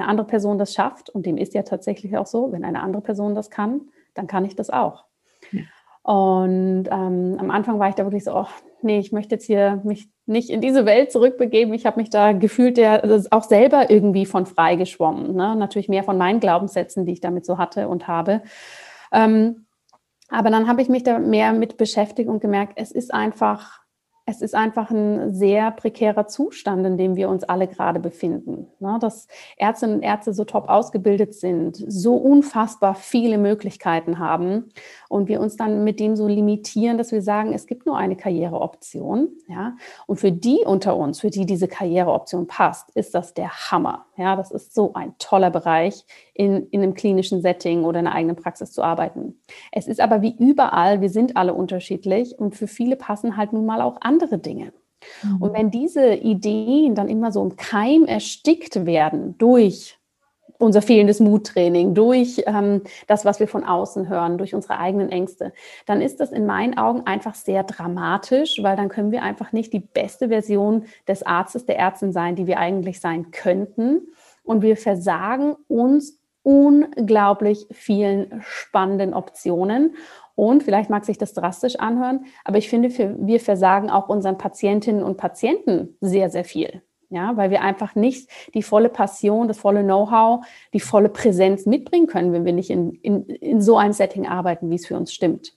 eine 0.01 0.09
andere 0.09 0.27
Person 0.27 0.59
das 0.59 0.75
schafft, 0.75 1.11
und 1.11 1.27
dem 1.27 1.37
ist 1.37 1.55
ja 1.55 1.63
tatsächlich 1.63 2.17
auch 2.17 2.27
so, 2.27 2.53
wenn 2.53 2.65
eine 2.65 2.83
andere 2.83 3.03
Person 3.03 3.35
das 3.35 3.51
kann, 3.51 3.83
dann 4.15 4.27
kann 4.27 4.45
ich 4.45 4.57
das 4.57 4.71
auch. 4.71 5.05
Ja. 5.53 5.63
Und 6.03 6.85
ähm, 6.89 7.37
am 7.41 7.51
Anfang 7.51 7.81
war 7.81 7.89
ich 7.89 7.97
da 7.97 8.05
wirklich 8.05 8.23
so, 8.23 8.33
oh, 8.33 8.47
nee, 8.81 9.01
ich 9.01 9.11
möchte 9.11 9.35
jetzt 9.35 9.45
hier 9.45 9.81
mich 9.83 10.09
nicht 10.25 10.51
in 10.51 10.61
diese 10.61 10.87
Welt 10.87 11.11
zurückbegeben. 11.11 11.75
Ich 11.75 11.85
habe 11.85 11.99
mich 12.01 12.11
da 12.11 12.33
gefühlt 12.33 12.77
der, 12.77 13.03
also 13.03 13.29
auch 13.33 13.43
selber 13.43 13.91
irgendwie 13.91 14.25
von 14.25 14.47
frei 14.47 14.77
geschwommen. 14.77 15.35
Ne? 15.35 15.57
Natürlich 15.57 15.89
mehr 15.89 16.05
von 16.05 16.17
meinen 16.17 16.39
Glaubenssätzen, 16.39 17.07
die 17.07 17.13
ich 17.13 17.21
damit 17.21 17.45
so 17.45 17.59
hatte 17.59 17.89
und 17.89 18.07
habe. 18.07 18.43
Ähm, 19.13 19.67
aber 20.29 20.51
dann 20.51 20.69
habe 20.69 20.81
ich 20.81 20.89
mich 20.89 21.03
da 21.03 21.19
mehr 21.19 21.53
mit 21.53 21.77
beschäftigt 21.77 22.29
und 22.29 22.41
gemerkt, 22.41 22.75
es 22.77 22.93
ist 22.93 23.13
einfach 23.13 23.81
es 24.29 24.43
ist 24.43 24.57
einfach 24.57 24.91
ein 24.91 25.33
sehr 25.33 25.71
prekärer 25.71 26.27
Zustand, 26.27 26.85
in 26.85 26.99
dem 26.99 27.15
wir 27.15 27.29
uns 27.29 27.45
alle 27.45 27.69
gerade 27.69 28.01
befinden. 28.01 28.67
Ne? 28.81 28.99
Dass 29.01 29.29
Ärztinnen 29.57 29.97
und 29.97 30.03
Ärzte 30.03 30.35
so 30.35 30.45
top 30.45 30.69
ausgebildet 30.69 31.33
sind, 31.35 31.77
so 31.77 32.17
unfassbar 32.17 32.97
viele 32.97 33.39
Möglichkeiten 33.39 34.19
haben 34.19 34.71
und 35.09 35.29
wir 35.29 35.41
uns 35.41 35.57
dann 35.57 35.85
mit 35.85 36.01
dem 36.01 36.17
so 36.17 36.27
limitieren, 36.27 36.99
dass 36.99 37.13
wir 37.13 37.23
sagen, 37.23 37.53
es 37.53 37.67
gibt 37.67 37.87
nur 37.87 37.97
eine 37.97 38.17
Karriereoption. 38.17 39.29
Ja? 39.47 39.77
Und 40.09 40.19
für 40.19 40.33
die 40.33 40.59
unter 40.67 40.97
uns, 40.97 41.21
für 41.21 41.31
die 41.31 41.47
diese 41.47 41.69
Karriereoption 41.69 42.49
passt, 42.49 42.91
ist 42.97 43.15
das 43.15 43.33
der 43.33 43.71
Hammer. 43.71 44.06
Ja? 44.17 44.37
Das 44.37 44.51
ist 44.51 44.75
so 44.75 44.95
ein 44.95 45.15
toller 45.19 45.51
Bereich, 45.51 46.05
in, 46.35 46.69
in 46.71 46.83
einem 46.83 46.95
klinischen 46.95 47.41
Setting 47.41 47.85
oder 47.85 48.01
in 48.01 48.07
einer 48.07 48.17
eigenen 48.17 48.37
Praxis 48.37 48.73
zu 48.73 48.83
arbeiten. 48.83 49.41
Es 49.73 49.87
ist 49.87 50.01
aber 50.01 50.23
wie 50.23 50.37
überall, 50.39 51.01
wir 51.01 51.11
sind 51.11 51.37
alle 51.37 51.55
unterschiedlich 51.55 52.39
und 52.39 52.55
für 52.55 52.67
viele 52.67 52.97
passen 52.97 53.37
halt 53.37 53.53
nun 53.53 53.67
mal 53.67 53.81
auch 53.81 53.97
andere 54.01 54.39
Dinge. 54.39 54.73
Mhm. 55.23 55.43
Und 55.43 55.55
wenn 55.55 55.71
diese 55.71 56.15
Ideen 56.15 56.95
dann 56.95 57.09
immer 57.09 57.33
so 57.33 57.43
im 57.43 57.57
Keim 57.57 58.05
erstickt 58.05 58.87
werden 58.87 59.37
durch 59.39 59.96
unser 60.59 60.83
fehlendes 60.83 61.21
Muttraining, 61.21 61.95
durch 61.95 62.43
ähm, 62.47 62.83
das, 63.07 63.25
was 63.25 63.41
wir 63.41 63.49
von 63.49 63.65
außen 63.65 64.09
hören, 64.09 64.39
durch 64.39 64.55
unsere 64.55 64.79
eigenen 64.79 65.11
Ängste, 65.11 65.53
dann 65.87 66.01
ist 66.01 66.21
das 66.21 66.33
in 66.33 66.47
meinen 66.47 66.79
Augen 66.79 67.03
einfach 67.07 67.35
sehr 67.35 67.63
dramatisch, 67.65 68.63
weil 68.63 68.77
dann 68.77 68.89
können 68.89 69.13
wir 69.13 69.23
einfach 69.23 69.53
nicht 69.53 69.73
die 69.73 69.81
beste 69.81 70.29
Version 70.29 70.85
des 71.07 71.23
Arztes, 71.23 71.67
der 71.67 71.79
Ärztin 71.79 72.13
sein, 72.13 72.37
die 72.37 72.47
wir 72.47 72.59
eigentlich 72.59 73.01
sein 73.01 73.31
könnten. 73.31 74.09
Und 74.43 74.63
wir 74.63 74.77
versagen 74.77 75.57
uns 75.69 76.21
unglaublich 76.43 77.67
vielen 77.73 78.41
spannenden 78.47 79.15
Optionen. 79.15 79.97
Und 80.37 80.63
vielleicht 80.63 80.91
mag 80.91 81.05
sich 81.05 81.19
das 81.19 81.33
drastisch 81.33 81.77
anhören, 81.77 82.27
aber 82.45 82.59
ich 82.59 82.69
finde, 82.69 82.91
wir 82.91 83.41
versagen 83.41 83.91
auch 83.91 84.09
unseren 84.09 84.39
Patientinnen 84.39 85.03
und 85.03 85.17
Patienten 85.17 85.97
sehr, 86.01 86.31
sehr 86.31 86.45
viel. 86.45 86.83
Ja, 87.09 87.37
weil 87.37 87.51
wir 87.51 87.63
einfach 87.63 87.95
nicht 87.95 88.29
die 88.55 88.63
volle 88.63 88.89
Passion, 88.89 89.47
das 89.47 89.59
volle 89.59 89.85
Know-how, 89.85 90.45
die 90.73 90.81
volle 90.81 91.09
Präsenz 91.09 91.65
mitbringen 91.65 92.09
können, 92.09 92.33
wenn 92.33 92.45
wir 92.45 92.53
nicht 92.53 92.71
in, 92.71 92.93
in, 92.95 93.27
in 93.27 93.61
so 93.61 93.79
einem 93.79 93.93
Setting 93.93 94.27
arbeiten, 94.27 94.71
wie 94.71 94.75
es 94.75 94.87
für 94.87 94.97
uns 94.97 95.15
stimmt. 95.15 95.53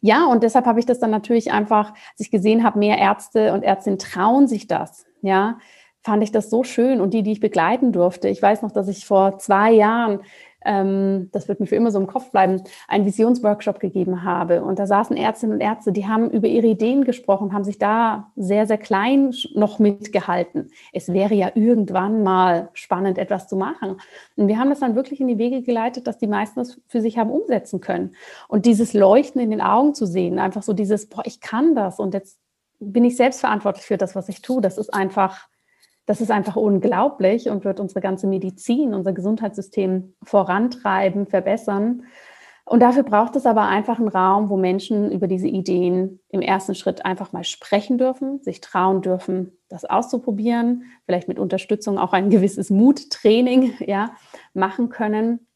Ja, 0.00 0.26
und 0.26 0.42
deshalb 0.42 0.66
habe 0.66 0.80
ich 0.80 0.86
das 0.86 0.98
dann 0.98 1.10
natürlich 1.10 1.52
einfach, 1.52 1.90
als 1.90 2.20
ich 2.20 2.30
gesehen 2.30 2.64
habe, 2.64 2.78
mehr 2.78 2.98
Ärzte 2.98 3.52
und 3.52 3.62
Ärztinnen 3.62 3.98
trauen 3.98 4.48
sich 4.48 4.66
das. 4.66 5.06
Ja, 5.22 5.58
fand 6.02 6.22
ich 6.24 6.32
das 6.32 6.50
so 6.50 6.64
schön 6.64 7.00
und 7.00 7.14
die, 7.14 7.22
die 7.22 7.32
ich 7.32 7.40
begleiten 7.40 7.92
durfte. 7.92 8.28
Ich 8.28 8.42
weiß 8.42 8.62
noch, 8.62 8.72
dass 8.72 8.88
ich 8.88 9.06
vor 9.06 9.38
zwei 9.38 9.70
Jahren, 9.70 10.20
ähm, 10.64 11.28
das 11.32 11.48
wird 11.48 11.60
mir 11.60 11.66
für 11.66 11.76
immer 11.76 11.90
so 11.90 11.98
im 11.98 12.06
Kopf 12.06 12.30
bleiben, 12.30 12.62
einen 12.88 13.04
Visionsworkshop 13.04 13.80
gegeben 13.80 14.24
habe. 14.24 14.62
Und 14.62 14.78
da 14.78 14.86
saßen 14.86 15.16
Ärztinnen 15.16 15.54
und 15.54 15.60
Ärzte, 15.60 15.92
die 15.92 16.06
haben 16.06 16.30
über 16.30 16.48
ihre 16.48 16.66
Ideen 16.66 17.04
gesprochen, 17.04 17.52
haben 17.52 17.64
sich 17.64 17.78
da 17.78 18.30
sehr, 18.36 18.66
sehr 18.66 18.78
klein 18.78 19.34
noch 19.54 19.78
mitgehalten. 19.78 20.70
Es 20.92 21.12
wäre 21.12 21.34
ja 21.34 21.50
irgendwann 21.54 22.22
mal 22.22 22.70
spannend, 22.72 23.18
etwas 23.18 23.48
zu 23.48 23.56
machen. 23.56 23.96
Und 24.36 24.48
wir 24.48 24.58
haben 24.58 24.70
das 24.70 24.80
dann 24.80 24.94
wirklich 24.94 25.20
in 25.20 25.28
die 25.28 25.38
Wege 25.38 25.62
geleitet, 25.62 26.06
dass 26.06 26.18
die 26.18 26.26
meisten 26.26 26.60
das 26.60 26.80
für 26.86 27.00
sich 27.00 27.18
haben 27.18 27.30
umsetzen 27.30 27.80
können. 27.80 28.14
Und 28.48 28.66
dieses 28.66 28.92
Leuchten 28.92 29.40
in 29.40 29.50
den 29.50 29.60
Augen 29.60 29.94
zu 29.94 30.06
sehen, 30.06 30.38
einfach 30.38 30.62
so 30.62 30.72
dieses, 30.72 31.08
boah, 31.08 31.22
ich 31.24 31.40
kann 31.40 31.74
das 31.74 31.98
und 31.98 32.14
jetzt 32.14 32.38
bin 32.80 33.04
ich 33.04 33.16
selbst 33.16 33.40
verantwortlich 33.40 33.86
für 33.86 33.96
das, 33.96 34.14
was 34.16 34.28
ich 34.28 34.42
tue. 34.42 34.60
Das 34.60 34.76
ist 34.76 34.92
einfach 34.92 35.48
das 36.12 36.20
ist 36.20 36.30
einfach 36.30 36.56
unglaublich 36.56 37.48
und 37.48 37.64
wird 37.64 37.80
unsere 37.80 38.02
ganze 38.02 38.26
Medizin, 38.26 38.92
unser 38.92 39.14
Gesundheitssystem 39.14 40.14
vorantreiben, 40.22 41.26
verbessern. 41.26 42.02
Und 42.66 42.80
dafür 42.80 43.02
braucht 43.02 43.34
es 43.34 43.46
aber 43.46 43.62
einfach 43.62 43.98
einen 43.98 44.08
Raum, 44.08 44.50
wo 44.50 44.58
Menschen 44.58 45.10
über 45.10 45.26
diese 45.26 45.48
Ideen 45.48 46.20
im 46.28 46.42
ersten 46.42 46.74
Schritt 46.74 47.06
einfach 47.06 47.32
mal 47.32 47.44
sprechen 47.44 47.96
dürfen, 47.96 48.42
sich 48.42 48.60
trauen 48.60 49.00
dürfen, 49.00 49.56
das 49.70 49.86
auszuprobieren, 49.86 50.82
vielleicht 51.06 51.28
mit 51.28 51.38
Unterstützung 51.38 51.96
auch 51.96 52.12
ein 52.12 52.28
gewisses 52.28 52.68
Muttraining 52.68 53.72
ja, 53.80 54.10
machen 54.52 54.90
können 54.90 55.46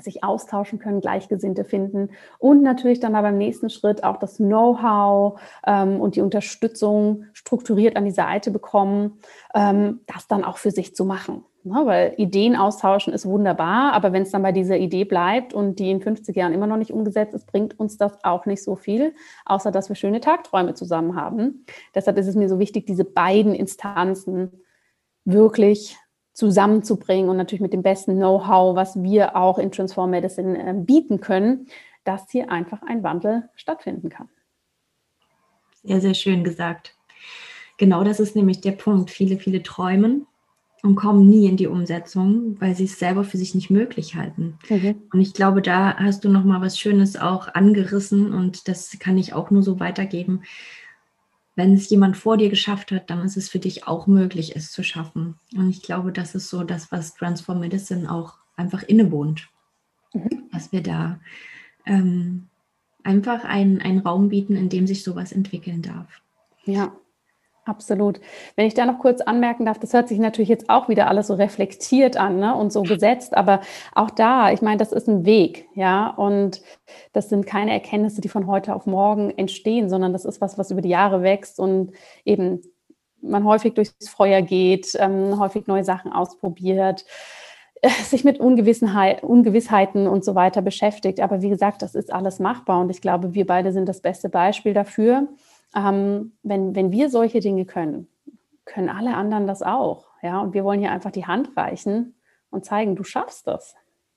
sich 0.00 0.24
austauschen 0.24 0.78
können, 0.78 1.00
Gleichgesinnte 1.00 1.64
finden 1.64 2.10
und 2.38 2.62
natürlich 2.62 3.00
dann 3.00 3.14
aber 3.14 3.30
im 3.30 3.38
nächsten 3.38 3.70
Schritt 3.70 4.04
auch 4.04 4.16
das 4.18 4.36
Know-how 4.36 5.40
ähm, 5.66 6.00
und 6.00 6.16
die 6.16 6.20
Unterstützung 6.20 7.24
strukturiert 7.32 7.96
an 7.96 8.04
die 8.04 8.10
Seite 8.10 8.50
bekommen, 8.50 9.18
ähm, 9.54 10.00
das 10.06 10.28
dann 10.28 10.44
auch 10.44 10.58
für 10.58 10.70
sich 10.70 10.94
zu 10.94 11.04
machen. 11.04 11.44
Ne? 11.64 11.82
Weil 11.84 12.14
Ideen 12.16 12.56
austauschen 12.56 13.12
ist 13.12 13.26
wunderbar, 13.26 13.92
aber 13.92 14.12
wenn 14.12 14.22
es 14.22 14.30
dann 14.30 14.42
bei 14.42 14.52
dieser 14.52 14.78
Idee 14.78 15.04
bleibt 15.04 15.52
und 15.52 15.78
die 15.78 15.90
in 15.90 16.00
50 16.00 16.34
Jahren 16.36 16.52
immer 16.52 16.66
noch 16.66 16.76
nicht 16.76 16.92
umgesetzt 16.92 17.34
ist, 17.34 17.46
bringt 17.46 17.78
uns 17.78 17.98
das 17.98 18.12
auch 18.24 18.46
nicht 18.46 18.62
so 18.62 18.76
viel, 18.76 19.14
außer 19.44 19.70
dass 19.70 19.88
wir 19.88 19.96
schöne 19.96 20.20
Tagträume 20.20 20.74
zusammen 20.74 21.16
haben. 21.16 21.64
Deshalb 21.94 22.16
ist 22.18 22.28
es 22.28 22.36
mir 22.36 22.48
so 22.48 22.58
wichtig, 22.58 22.86
diese 22.86 23.04
beiden 23.04 23.54
Instanzen 23.54 24.62
wirklich 25.24 25.96
zusammenzubringen 26.38 27.28
und 27.28 27.36
natürlich 27.36 27.60
mit 27.60 27.72
dem 27.72 27.82
besten 27.82 28.14
Know-how, 28.14 28.76
was 28.76 29.02
wir 29.02 29.34
auch 29.34 29.58
in 29.58 29.72
Transform 29.72 30.10
Medicine 30.10 30.70
äh, 30.70 30.72
bieten 30.72 31.20
können, 31.20 31.66
dass 32.04 32.30
hier 32.30 32.52
einfach 32.52 32.80
ein 32.82 33.02
Wandel 33.02 33.48
stattfinden 33.56 34.08
kann. 34.08 34.28
Sehr, 35.82 36.00
sehr 36.00 36.14
schön 36.14 36.44
gesagt. 36.44 36.94
Genau 37.76 38.04
das 38.04 38.20
ist 38.20 38.36
nämlich 38.36 38.60
der 38.60 38.72
Punkt. 38.72 39.10
Viele, 39.10 39.38
viele 39.38 39.64
träumen 39.64 40.28
und 40.84 40.94
kommen 40.94 41.28
nie 41.28 41.46
in 41.46 41.56
die 41.56 41.66
Umsetzung, 41.66 42.56
weil 42.60 42.76
sie 42.76 42.84
es 42.84 43.00
selber 43.00 43.24
für 43.24 43.36
sich 43.36 43.56
nicht 43.56 43.68
möglich 43.68 44.14
halten. 44.14 44.58
Mhm. 44.68 45.02
Und 45.12 45.20
ich 45.20 45.34
glaube, 45.34 45.60
da 45.60 45.96
hast 45.96 46.24
du 46.24 46.28
noch 46.28 46.44
mal 46.44 46.60
was 46.60 46.78
Schönes 46.78 47.16
auch 47.16 47.52
angerissen 47.52 48.32
und 48.32 48.68
das 48.68 48.96
kann 49.00 49.18
ich 49.18 49.32
auch 49.32 49.50
nur 49.50 49.64
so 49.64 49.80
weitergeben 49.80 50.42
wenn 51.58 51.74
es 51.74 51.90
jemand 51.90 52.16
vor 52.16 52.36
dir 52.36 52.50
geschafft 52.50 52.92
hat, 52.92 53.10
dann 53.10 53.24
ist 53.24 53.36
es 53.36 53.48
für 53.48 53.58
dich 53.58 53.88
auch 53.88 54.06
möglich, 54.06 54.54
es 54.54 54.70
zu 54.70 54.84
schaffen. 54.84 55.40
Und 55.56 55.68
ich 55.70 55.82
glaube, 55.82 56.12
das 56.12 56.36
ist 56.36 56.50
so 56.50 56.62
das, 56.62 56.92
was 56.92 57.14
Transform 57.14 57.58
Medicine 57.58 58.08
auch 58.12 58.34
einfach 58.54 58.84
innewohnt. 58.84 59.48
Mhm. 60.14 60.44
Dass 60.52 60.70
wir 60.70 60.84
da 60.84 61.18
ähm, 61.84 62.46
einfach 63.02 63.42
einen, 63.42 63.80
einen 63.80 63.98
Raum 63.98 64.28
bieten, 64.28 64.54
in 64.54 64.68
dem 64.68 64.86
sich 64.86 65.02
sowas 65.02 65.32
entwickeln 65.32 65.82
darf. 65.82 66.22
Ja, 66.64 66.92
Absolut. 67.68 68.18
Wenn 68.56 68.66
ich 68.66 68.72
da 68.72 68.86
noch 68.86 68.98
kurz 68.98 69.20
anmerken 69.20 69.66
darf, 69.66 69.78
das 69.78 69.92
hört 69.92 70.08
sich 70.08 70.18
natürlich 70.18 70.48
jetzt 70.48 70.70
auch 70.70 70.88
wieder 70.88 71.06
alles 71.06 71.26
so 71.26 71.34
reflektiert 71.34 72.16
an 72.16 72.38
ne, 72.38 72.54
und 72.54 72.72
so 72.72 72.82
gesetzt, 72.82 73.36
aber 73.36 73.60
auch 73.94 74.08
da, 74.08 74.50
ich 74.50 74.62
meine, 74.62 74.78
das 74.78 74.90
ist 74.90 75.06
ein 75.06 75.26
Weg, 75.26 75.68
ja, 75.74 76.08
und 76.08 76.62
das 77.12 77.28
sind 77.28 77.46
keine 77.46 77.72
Erkenntnisse, 77.72 78.22
die 78.22 78.30
von 78.30 78.46
heute 78.46 78.74
auf 78.74 78.86
morgen 78.86 79.30
entstehen, 79.36 79.90
sondern 79.90 80.14
das 80.14 80.24
ist 80.24 80.40
was, 80.40 80.56
was 80.56 80.70
über 80.70 80.80
die 80.80 80.88
Jahre 80.88 81.22
wächst 81.22 81.60
und 81.60 81.92
eben 82.24 82.62
man 83.20 83.44
häufig 83.44 83.74
durchs 83.74 84.08
Feuer 84.08 84.40
geht, 84.40 84.96
ähm, 84.98 85.38
häufig 85.38 85.66
neue 85.66 85.84
Sachen 85.84 86.10
ausprobiert, 86.10 87.04
äh, 87.82 87.90
sich 87.90 88.24
mit 88.24 88.40
Ungewissheiten 88.40 90.06
und 90.06 90.24
so 90.24 90.34
weiter 90.34 90.62
beschäftigt. 90.62 91.20
Aber 91.20 91.42
wie 91.42 91.50
gesagt, 91.50 91.82
das 91.82 91.94
ist 91.94 92.10
alles 92.14 92.38
machbar 92.38 92.80
und 92.80 92.88
ich 92.88 93.02
glaube, 93.02 93.34
wir 93.34 93.46
beide 93.46 93.72
sind 93.72 93.90
das 93.90 94.00
beste 94.00 94.30
Beispiel 94.30 94.72
dafür 94.72 95.28
ähm, 95.74 96.32
wenn, 96.42 96.74
wenn 96.74 96.92
wir 96.92 97.10
solche 97.10 97.40
Dinge 97.40 97.66
können, 97.66 98.08
können 98.64 98.88
alle 98.88 99.16
anderen 99.16 99.46
das 99.46 99.62
auch. 99.62 100.08
Ja, 100.22 100.40
und 100.40 100.54
wir 100.54 100.64
wollen 100.64 100.80
hier 100.80 100.92
einfach 100.92 101.10
die 101.10 101.26
Hand 101.26 101.56
reichen 101.56 102.14
und 102.50 102.64
zeigen, 102.64 102.96
du 102.96 103.04
schaffst 103.04 103.46
das. 103.46 103.74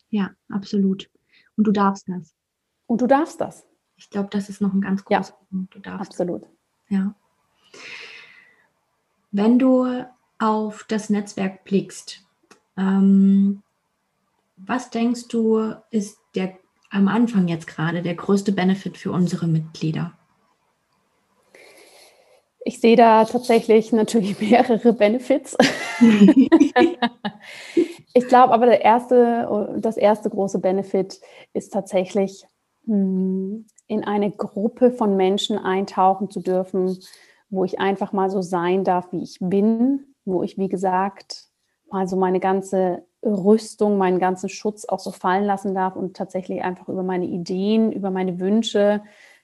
Ja, 0.10 0.32
absolut. 0.50 1.10
Und 1.58 1.66
du 1.66 1.72
darfst 1.72 2.10
das. 2.10 2.36
Und 2.88 3.02
du 3.02 3.08
darfst 3.08 3.40
das. 3.40 3.66
Ich 3.96 4.10
glaube, 4.10 4.30
das 4.32 4.50
ist 4.50 4.62
noch 4.62 4.74
ein 4.74 4.82
ganz 4.82 5.06
großer 5.06 5.34
ja, 5.34 5.46
Punkt. 5.50 5.76
Du 5.76 5.80
darfst. 5.80 6.12
Absolut. 6.12 6.44
Ja. 6.90 7.14
Wenn 9.32 9.60
du 9.60 10.06
auf 10.40 10.86
das 10.88 11.10
Netzwerk 11.10 11.64
blickst, 11.64 12.26
ähm, 12.78 13.62
was 14.58 14.90
denkst 14.90 15.28
du, 15.30 15.76
ist 15.92 16.20
der 16.36 16.58
am 16.90 17.08
Anfang 17.08 17.48
jetzt 17.48 17.68
gerade 17.68 18.02
der 18.02 18.16
größte 18.16 18.52
Benefit 18.52 18.98
für 18.98 19.12
unsere 19.12 19.48
Mitglieder? 19.48 20.18
Ich 22.72 22.80
sehe 22.80 22.96
da 22.96 23.26
tatsächlich 23.26 23.92
natürlich 23.92 24.40
mehrere 24.50 24.94
Benefits. 24.94 25.58
ich 28.14 28.28
glaube 28.30 28.54
aber, 28.54 28.66
der 28.66 28.82
erste, 28.82 29.76
das 29.78 29.98
erste 29.98 30.30
große 30.30 30.60
Benefit 30.60 31.20
ist 31.52 31.74
tatsächlich, 31.74 32.48
hm, 32.86 33.66
in 33.88 34.06
eine 34.06 34.32
Gruppe 34.32 34.92
von 34.92 35.18
Menschen 35.18 35.58
eintauchen 35.58 36.30
zu 36.30 36.40
dürfen, 36.40 36.98
wo 37.50 37.66
ich 37.66 37.82
einfach 37.82 38.14
mal 38.14 38.30
so 38.30 38.42
sein 38.42 38.86
darf, 38.86 39.12
wie 39.12 39.22
ich 39.22 39.40
bin, 39.42 40.16
wo 40.24 40.42
ich, 40.42 40.58
wie 40.58 40.70
gesagt, 40.70 41.50
mal 41.92 42.08
so 42.08 42.16
meine 42.16 42.40
ganze 42.40 43.04
Rüstung, 43.22 43.98
meinen 43.98 44.20
ganzen 44.20 44.48
Schutz 44.48 44.86
auch 44.86 45.00
so 45.00 45.12
fallen 45.12 45.44
lassen 45.44 45.76
darf 45.76 45.98
und 45.98 46.16
tatsächlich 46.16 46.62
einfach 46.62 46.88
über 46.88 47.04
meine 47.04 47.26
Ideen, 47.26 47.92
über 47.92 48.12
meine 48.12 48.40
Wünsche, 48.40 49.02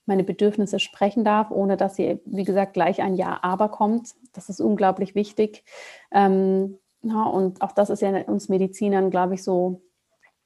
meine 0.08 0.24
Bedürfnisse 0.24 0.80
sprechen 0.80 1.24
darf, 1.24 1.52
ohne 1.52 1.78
dass 1.78 1.96
sie, 1.96 2.20
wie 2.26 2.43
gesagt, 2.43 2.74
gleich 2.74 3.02
ein 3.02 3.15
Ja, 3.15 3.39
aber 3.41 3.70
kommt. 3.70 4.15
Das 4.34 4.50
ist 4.50 4.62
unglaublich 4.62 5.15
wichtig. 5.15 5.63
Ähm, 6.12 6.80
ja, 7.02 7.24
und 7.24 7.62
auch 7.62 7.72
das 7.72 7.89
ist 7.89 8.02
ja 8.02 8.10
uns 8.24 8.50
Medizinern, 8.50 9.12
glaube 9.12 9.36
ich, 9.36 9.43
so 9.43 9.82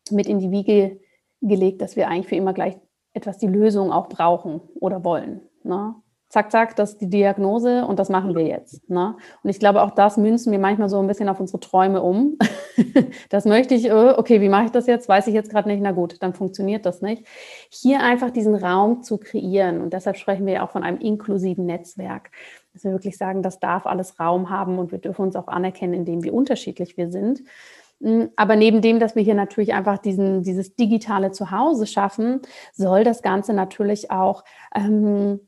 mit 0.10 0.28
in 0.28 0.40
die 0.40 0.52
Wiege 0.52 1.00
gelegt, 1.42 1.82
dass 1.82 1.96
wir 1.96 2.08
eigentlich 2.08 2.28
für 2.28 2.36
immer 2.36 2.54
gleich 2.54 2.78
etwas 3.14 3.38
die 3.38 3.48
Lösung 3.48 3.92
auch 3.92 4.10
brauchen 4.10 4.62
oder 4.76 5.04
wollen. 5.04 5.42
Ne? 5.64 5.96
Zack, 6.32 6.50
zack, 6.50 6.76
das 6.78 6.94
ist 6.94 7.02
die 7.02 7.10
Diagnose 7.10 7.86
und 7.86 8.00
das 8.00 8.10
machen 8.10 8.36
wir 8.36 8.46
jetzt. 8.46 8.90
Ne? 8.90 9.16
Und 9.44 9.50
ich 9.50 9.60
glaube, 9.60 9.82
auch 9.82 9.92
das 9.92 10.16
münzen 10.16 10.52
wir 10.52 10.60
manchmal 10.60 10.88
so 10.88 11.00
ein 11.00 11.08
bisschen 11.08 11.28
auf 11.28 11.40
unsere 11.40 11.60
Träume 11.60 12.02
um. 12.02 12.38
das 13.30 13.46
möchte 13.46 13.76
ich, 13.76 13.86
äh, 13.86 14.14
okay, 14.16 14.40
wie 14.40 14.48
mache 14.48 14.66
ich 14.66 14.72
das 14.72 14.88
jetzt? 14.88 15.10
Weiß 15.10 15.28
ich 15.28 15.34
jetzt 15.34 15.52
gerade 15.52 15.68
nicht, 15.68 15.82
na 15.82 15.92
gut, 15.92 16.24
dann 16.24 16.34
funktioniert 16.34 16.86
das 16.86 17.02
nicht. 17.02 17.28
Hier 17.70 18.02
einfach 18.02 18.32
diesen 18.32 18.56
Raum 18.56 19.04
zu 19.04 19.18
kreieren 19.18 19.82
und 19.82 19.92
deshalb 19.92 20.16
sprechen 20.16 20.46
wir 20.46 20.54
ja 20.54 20.66
auch 20.66 20.72
von 20.72 20.84
einem 20.84 21.00
inklusiven 21.00 21.66
Netzwerk. 21.66 22.32
Dass 22.74 22.86
wir 22.86 22.92
wirklich 22.92 23.18
sagen, 23.18 23.44
das 23.44 23.60
darf 23.60 23.86
alles 23.86 24.18
Raum 24.18 24.50
haben 24.50 24.80
und 24.80 24.94
wir 24.94 25.00
dürfen 25.00 25.24
uns 25.24 25.36
auch 25.36 25.50
anerkennen, 25.50 25.94
indem 25.94 26.24
wir 26.24 26.34
unterschiedlich 26.34 26.96
wir 26.96 27.12
sind. 27.12 27.44
Hm, 28.02 28.30
aber 28.38 28.56
neben 28.56 28.82
dem, 28.82 29.00
dass 29.00 29.16
wir 29.16 29.24
hier 29.24 29.36
natürlich 29.36 29.74
einfach 29.74 29.98
diesen, 29.98 30.44
dieses 30.44 30.76
digitale 30.76 31.32
Zuhause 31.32 31.86
schaffen, 31.86 32.42
soll 32.72 33.04
das 33.04 33.22
Ganze 33.22 33.54
natürlich 33.54 34.10
auch 34.10 34.46
ähm, 34.74 35.42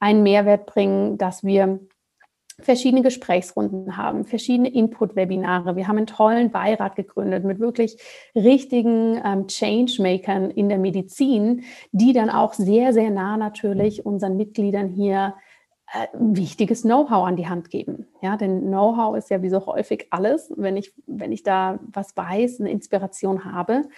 einen 0.00 0.22
Mehrwert 0.22 0.66
bringen, 0.66 1.18
dass 1.18 1.44
wir 1.44 1.80
verschiedene 2.58 3.02
Gesprächsrunden 3.02 3.96
haben, 3.96 4.24
verschiedene 4.24 4.72
Input-Webinare. 4.72 5.76
Wir 5.76 5.88
haben 5.88 5.98
einen 5.98 6.06
tollen 6.06 6.50
Beirat 6.50 6.96
gegründet 6.96 7.44
mit 7.44 7.60
wirklich 7.60 7.98
richtigen 8.34 9.20
ähm, 9.22 9.46
Changemakern 9.46 10.50
in 10.50 10.68
der 10.68 10.78
Medizin, 10.78 11.64
die 11.92 12.14
dann 12.14 12.30
auch 12.30 12.54
sehr, 12.54 12.92
sehr 12.94 13.10
nah 13.10 13.36
natürlich 13.36 14.06
unseren 14.06 14.36
Mitgliedern 14.36 14.88
hier 14.88 15.34
wichtiges 16.12 16.82
Know-how 16.82 17.26
an 17.26 17.36
die 17.36 17.48
Hand 17.48 17.70
geben. 17.70 18.06
Ja, 18.20 18.36
denn 18.36 18.62
Know-how 18.62 19.16
ist 19.16 19.30
ja 19.30 19.42
wie 19.42 19.48
so 19.48 19.66
häufig 19.66 20.08
alles, 20.10 20.52
wenn 20.56 20.76
ich, 20.76 20.92
wenn 21.06 21.32
ich 21.32 21.42
da 21.42 21.78
was 21.92 22.16
weiß, 22.16 22.60
eine 22.60 22.70
Inspiration 22.70 23.44
habe. 23.44 23.88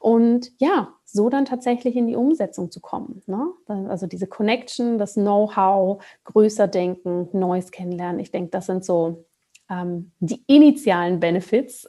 Und 0.00 0.52
ja, 0.58 0.94
so 1.04 1.30
dann 1.30 1.46
tatsächlich 1.46 1.96
in 1.96 2.06
die 2.06 2.16
Umsetzung 2.16 2.70
zu 2.70 2.80
kommen. 2.80 3.22
Ne? 3.26 3.48
Also 3.66 4.06
diese 4.06 4.26
Connection, 4.26 4.98
das 4.98 5.14
Know-how, 5.14 6.04
größer 6.24 6.68
denken, 6.68 7.28
Neues 7.32 7.70
kennenlernen. 7.70 8.20
Ich 8.20 8.30
denke, 8.30 8.50
das 8.50 8.66
sind 8.66 8.84
so 8.84 9.24
ähm, 9.70 10.12
die 10.20 10.44
initialen 10.46 11.18
Benefits, 11.18 11.88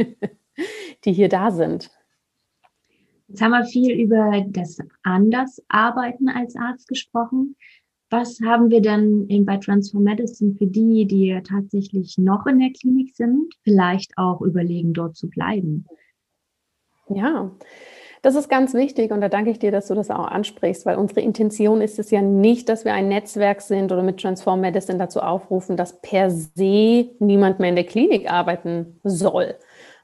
die 1.04 1.12
hier 1.12 1.28
da 1.28 1.50
sind. 1.50 1.90
Jetzt 3.28 3.42
haben 3.42 3.50
wir 3.50 3.64
viel 3.64 4.00
über 4.00 4.44
das 4.46 4.78
Andersarbeiten 5.02 6.28
als 6.28 6.56
Arzt 6.56 6.88
gesprochen. 6.88 7.56
Was 8.08 8.38
haben 8.44 8.70
wir 8.70 8.80
denn 8.80 9.26
bei 9.44 9.56
Transform 9.56 10.04
Medicine 10.04 10.54
für 10.54 10.66
die, 10.66 11.06
die 11.06 11.40
tatsächlich 11.42 12.18
noch 12.18 12.46
in 12.46 12.60
der 12.60 12.70
Klinik 12.70 13.16
sind, 13.16 13.52
vielleicht 13.64 14.16
auch 14.16 14.40
überlegen, 14.42 14.92
dort 14.92 15.16
zu 15.16 15.28
bleiben? 15.28 15.86
Ja, 17.08 17.50
das 18.22 18.34
ist 18.34 18.48
ganz 18.48 18.74
wichtig 18.74 19.12
und 19.12 19.20
da 19.20 19.28
danke 19.28 19.50
ich 19.50 19.58
dir, 19.58 19.70
dass 19.70 19.86
du 19.88 19.94
das 19.94 20.10
auch 20.10 20.26
ansprichst, 20.26 20.86
weil 20.86 20.96
unsere 20.96 21.20
Intention 21.20 21.80
ist 21.80 21.98
es 21.98 22.10
ja 22.10 22.22
nicht, 22.22 22.68
dass 22.68 22.84
wir 22.84 22.92
ein 22.92 23.08
Netzwerk 23.08 23.60
sind 23.60 23.92
oder 23.92 24.02
mit 24.02 24.20
Transform 24.20 24.60
Medicine 24.60 24.98
dazu 24.98 25.20
aufrufen, 25.20 25.76
dass 25.76 26.00
per 26.00 26.30
se 26.30 27.10
niemand 27.18 27.60
mehr 27.60 27.68
in 27.68 27.76
der 27.76 27.84
Klinik 27.84 28.30
arbeiten 28.30 29.00
soll. 29.04 29.54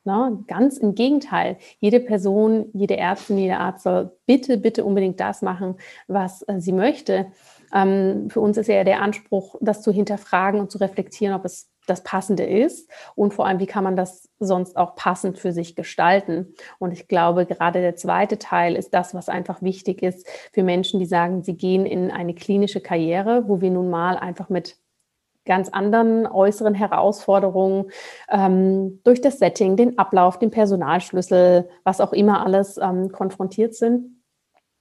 Na, 0.04 0.36
ganz 0.48 0.78
im 0.78 0.96
Gegenteil. 0.96 1.58
Jede 1.78 2.00
Person, 2.00 2.66
jede 2.72 2.96
Ärztin, 2.96 3.38
jeder 3.38 3.60
Arzt 3.60 3.84
soll 3.84 4.10
bitte, 4.26 4.58
bitte 4.58 4.84
unbedingt 4.84 5.20
das 5.20 5.42
machen, 5.42 5.76
was 6.08 6.42
äh, 6.48 6.60
sie 6.60 6.72
möchte. 6.72 7.26
Ähm, 7.72 8.28
für 8.30 8.40
uns 8.40 8.56
ist 8.56 8.68
ja 8.68 8.84
der 8.84 9.02
Anspruch, 9.02 9.56
das 9.60 9.82
zu 9.82 9.92
hinterfragen 9.92 10.60
und 10.60 10.70
zu 10.70 10.78
reflektieren, 10.78 11.34
ob 11.34 11.44
es 11.44 11.70
das 11.86 12.02
Passende 12.02 12.44
ist 12.44 12.88
und 13.16 13.34
vor 13.34 13.46
allem, 13.46 13.58
wie 13.58 13.66
kann 13.66 13.84
man 13.84 13.96
das 13.96 14.28
sonst 14.38 14.76
auch 14.76 14.94
passend 14.94 15.38
für 15.38 15.52
sich 15.52 15.74
gestalten. 15.74 16.54
Und 16.78 16.92
ich 16.92 17.08
glaube, 17.08 17.46
gerade 17.46 17.80
der 17.80 17.96
zweite 17.96 18.38
Teil 18.38 18.76
ist 18.76 18.94
das, 18.94 19.14
was 19.14 19.28
einfach 19.28 19.62
wichtig 19.62 20.02
ist 20.02 20.26
für 20.52 20.62
Menschen, 20.62 21.00
die 21.00 21.06
sagen, 21.06 21.42
sie 21.42 21.56
gehen 21.56 21.86
in 21.86 22.10
eine 22.10 22.34
klinische 22.34 22.80
Karriere, 22.80 23.48
wo 23.48 23.60
wir 23.60 23.70
nun 23.70 23.90
mal 23.90 24.16
einfach 24.16 24.48
mit 24.48 24.76
ganz 25.44 25.70
anderen 25.70 26.28
äußeren 26.28 26.74
Herausforderungen 26.74 27.90
ähm, 28.30 29.00
durch 29.02 29.20
das 29.20 29.40
Setting, 29.40 29.76
den 29.76 29.98
Ablauf, 29.98 30.38
den 30.38 30.52
Personalschlüssel, 30.52 31.68
was 31.82 32.00
auch 32.00 32.12
immer 32.12 32.46
alles 32.46 32.78
ähm, 32.78 33.10
konfrontiert 33.10 33.74
sind 33.74 34.21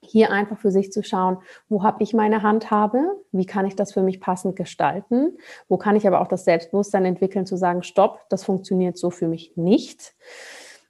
hier 0.04 0.32
einfach 0.32 0.58
für 0.58 0.72
sich 0.72 0.92
zu 0.92 1.04
schauen, 1.04 1.38
wo 1.70 1.84
habe 1.84 2.04
ich 2.04 2.14
meine 2.14 2.42
Handhabe, 2.42 3.04
wie 3.32 3.46
kann 3.46 3.66
ich 3.66 3.76
das 3.76 3.94
für 3.94 4.02
mich 4.02 4.20
passend 4.20 4.56
gestalten, 4.56 5.38
wo 5.68 5.78
kann 5.78 5.96
ich 5.96 6.08
aber 6.08 6.22
auch 6.22 6.28
das 6.28 6.44
Selbstbewusstsein 6.44 7.06
entwickeln, 7.06 7.46
zu 7.46 7.56
sagen, 7.56 7.84
stopp, 7.84 8.26
das 8.30 8.44
funktioniert 8.44 8.98
so 8.98 9.12
für 9.12 9.28
mich 9.28 9.54
nicht. 9.56 10.14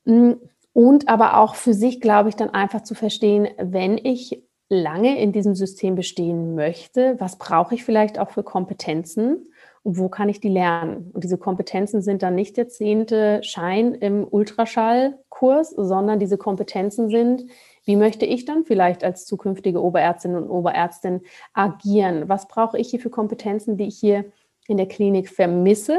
Mm, 0.06 0.34
und 0.74 1.10
aber 1.10 1.38
auch 1.38 1.56
für 1.56 1.74
sich, 1.74 2.00
glaube 2.00 2.30
ich, 2.30 2.36
dann 2.36 2.50
einfach 2.50 2.84
zu 2.84 2.96
verstehen, 2.96 3.50
wenn 3.58 3.98
ich 3.98 4.44
lange 4.70 5.20
in 5.20 5.34
diesem 5.34 5.54
System 5.54 5.96
bestehen 5.96 6.56
möchte, 6.56 7.20
was 7.20 7.38
brauche 7.38 7.76
ich 7.76 7.84
vielleicht 7.84 8.18
auch 8.18 8.30
für 8.30 8.44
Kompetenzen 8.44 9.52
und 9.84 9.98
wo 9.98 10.08
kann 10.08 10.30
ich 10.30 10.40
die 10.40 10.50
lernen? 10.50 11.12
Und 11.14 11.26
diese 11.26 11.38
Kompetenzen 11.38 12.02
sind 12.02 12.24
dann 12.24 12.36
nicht 12.36 12.56
der 12.56 12.70
zehnte 12.70 13.44
Schein 13.44 13.94
im 13.96 14.26
Ultraschallkurs, 14.30 15.72
sondern 15.72 16.20
diese 16.20 16.38
Kompetenzen 16.38 17.10
sind, 17.10 17.44
wie 17.84 17.96
möchte 17.96 18.26
ich 18.26 18.46
dann 18.46 18.64
vielleicht 18.66 19.04
als 19.04 19.26
zukünftige 19.26 19.82
Oberärztin 19.82 20.36
und 20.36 20.50
Oberärztin 20.50 21.22
agieren? 21.54 22.30
Was 22.30 22.48
brauche 22.48 22.78
ich 22.78 22.90
hier 22.90 23.00
für 23.00 23.10
Kompetenzen, 23.10 23.78
die 23.78 23.88
ich 23.88 23.98
hier 23.98 24.26
in 24.68 24.78
der 24.78 24.88
Klinik 24.88 25.30
vermisse 25.30 25.98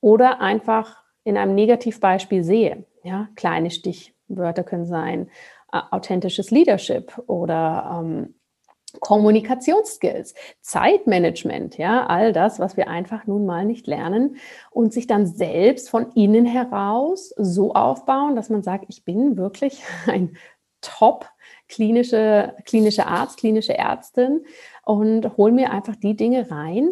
oder 0.00 0.40
einfach 0.40 1.02
in 1.24 1.36
einem 1.36 1.54
Negativbeispiel 1.54 2.44
sehe? 2.44 2.84
Ja, 3.02 3.28
kleine 3.36 3.70
Stichwörter 3.70 4.64
können 4.64 4.86
sein, 4.86 5.30
äh, 5.72 5.80
authentisches 5.90 6.50
Leadership 6.50 7.18
oder 7.26 8.00
ähm, 8.00 8.34
Kommunikationsskills, 9.00 10.34
Zeitmanagement, 10.60 11.76
ja, 11.76 12.06
all 12.06 12.32
das, 12.32 12.58
was 12.58 12.76
wir 12.76 12.88
einfach 12.88 13.26
nun 13.26 13.44
mal 13.44 13.64
nicht 13.64 13.86
lernen 13.86 14.36
und 14.70 14.92
sich 14.92 15.06
dann 15.06 15.26
selbst 15.26 15.90
von 15.90 16.10
innen 16.12 16.46
heraus 16.46 17.34
so 17.36 17.74
aufbauen, 17.74 18.34
dass 18.34 18.48
man 18.48 18.62
sagt, 18.62 18.86
ich 18.88 19.04
bin 19.04 19.36
wirklich 19.36 19.82
ein 20.06 20.36
top 20.80 21.26
klinische, 21.68 22.54
klinische 22.64 23.06
Arzt, 23.06 23.38
klinische 23.38 23.76
Ärztin 23.76 24.44
und 24.84 25.36
hol 25.36 25.52
mir 25.52 25.70
einfach 25.70 25.96
die 25.96 26.16
Dinge 26.16 26.50
rein, 26.50 26.90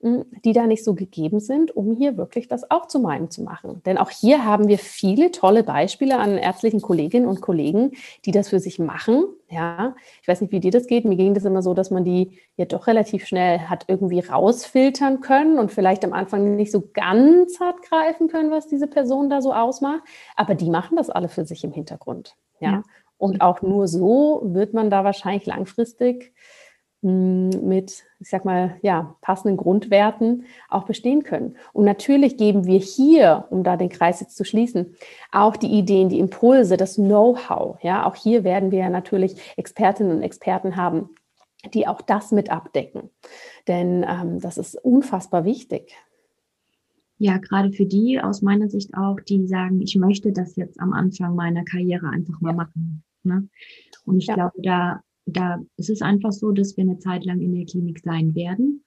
hm, 0.00 0.26
die 0.44 0.52
da 0.52 0.66
nicht 0.66 0.84
so 0.84 0.94
gegeben 0.94 1.40
sind, 1.40 1.74
um 1.76 1.96
hier 1.96 2.16
wirklich 2.16 2.46
das 2.46 2.70
auch 2.70 2.86
zu 2.86 3.00
meinem 3.00 3.30
zu 3.30 3.42
machen. 3.42 3.82
Denn 3.84 3.98
auch 3.98 4.10
hier 4.10 4.44
haben 4.44 4.68
wir 4.68 4.78
viele 4.78 5.32
tolle 5.32 5.64
Beispiele 5.64 6.18
an 6.18 6.38
ärztlichen 6.38 6.80
Kolleginnen 6.80 7.26
und 7.26 7.40
Kollegen, 7.40 7.92
die 8.24 8.30
das 8.30 8.48
für 8.48 8.60
sich 8.60 8.78
machen. 8.78 9.24
Ja, 9.50 9.96
ich 10.22 10.28
weiß 10.28 10.40
nicht, 10.40 10.52
wie 10.52 10.60
dir 10.60 10.70
das 10.70 10.86
geht. 10.86 11.04
Mir 11.04 11.16
ging 11.16 11.34
das 11.34 11.44
immer 11.44 11.62
so, 11.62 11.74
dass 11.74 11.90
man 11.90 12.04
die 12.04 12.38
ja 12.56 12.64
doch 12.64 12.86
relativ 12.86 13.26
schnell 13.26 13.58
hat 13.60 13.86
irgendwie 13.88 14.20
rausfiltern 14.20 15.20
können 15.20 15.58
und 15.58 15.72
vielleicht 15.72 16.04
am 16.04 16.12
Anfang 16.12 16.54
nicht 16.54 16.70
so 16.70 16.84
ganz 16.92 17.58
hat 17.58 17.82
greifen 17.82 18.28
können, 18.28 18.52
was 18.52 18.68
diese 18.68 18.86
Person 18.86 19.30
da 19.30 19.42
so 19.42 19.52
ausmacht. 19.52 20.02
Aber 20.36 20.54
die 20.54 20.70
machen 20.70 20.96
das 20.96 21.10
alle 21.10 21.28
für 21.28 21.44
sich 21.44 21.64
im 21.64 21.72
Hintergrund. 21.72 22.36
Ja. 22.60 22.70
ja. 22.70 22.82
Und 23.18 23.40
auch 23.40 23.62
nur 23.62 23.88
so 23.88 24.40
wird 24.44 24.72
man 24.74 24.90
da 24.90 25.04
wahrscheinlich 25.04 25.46
langfristig 25.46 26.32
hm, 27.02 27.50
mit, 27.62 28.04
ich 28.18 28.28
sag 28.28 28.44
mal, 28.44 28.76
ja, 28.82 29.16
passenden 29.20 29.56
Grundwerten 29.56 30.46
auch 30.68 30.84
bestehen 30.84 31.22
können. 31.22 31.56
Und 31.72 31.84
natürlich 31.84 32.36
geben 32.36 32.66
wir 32.66 32.78
hier, 32.78 33.46
um 33.50 33.62
da 33.62 33.76
den 33.76 33.88
Kreis 33.88 34.20
jetzt 34.20 34.36
zu 34.36 34.44
schließen, 34.44 34.96
auch 35.30 35.56
die 35.56 35.78
Ideen, 35.78 36.08
die 36.08 36.18
Impulse, 36.18 36.76
das 36.76 36.96
Know-how. 36.96 37.78
Ja, 37.82 38.06
auch 38.06 38.16
hier 38.16 38.42
werden 38.42 38.70
wir 38.72 38.88
natürlich 38.88 39.36
Expertinnen 39.56 40.16
und 40.16 40.22
Experten 40.22 40.74
haben, 40.76 41.10
die 41.72 41.86
auch 41.86 42.00
das 42.00 42.32
mit 42.32 42.50
abdecken. 42.50 43.10
Denn 43.68 44.04
ähm, 44.08 44.40
das 44.40 44.58
ist 44.58 44.74
unfassbar 44.74 45.44
wichtig. 45.44 45.94
Ja, 47.18 47.38
gerade 47.38 47.72
für 47.72 47.86
die 47.86 48.20
aus 48.20 48.42
meiner 48.42 48.68
Sicht 48.68 48.94
auch, 48.94 49.20
die 49.20 49.46
sagen, 49.46 49.80
ich 49.80 49.96
möchte 49.96 50.32
das 50.32 50.54
jetzt 50.56 50.80
am 50.80 50.92
Anfang 50.92 51.34
meiner 51.34 51.64
Karriere 51.64 52.08
einfach 52.08 52.40
mal 52.40 52.54
machen. 52.54 53.02
Ne? 53.28 53.48
Und 54.04 54.18
ich 54.18 54.26
ja. 54.26 54.34
glaube, 54.34 54.60
da, 54.62 55.00
da 55.26 55.60
ist 55.76 55.90
es 55.90 56.02
einfach 56.02 56.32
so, 56.32 56.52
dass 56.52 56.76
wir 56.76 56.82
eine 56.82 56.98
Zeit 56.98 57.24
lang 57.24 57.40
in 57.40 57.54
der 57.54 57.66
Klinik 57.66 58.00
sein 58.00 58.34
werden. 58.34 58.84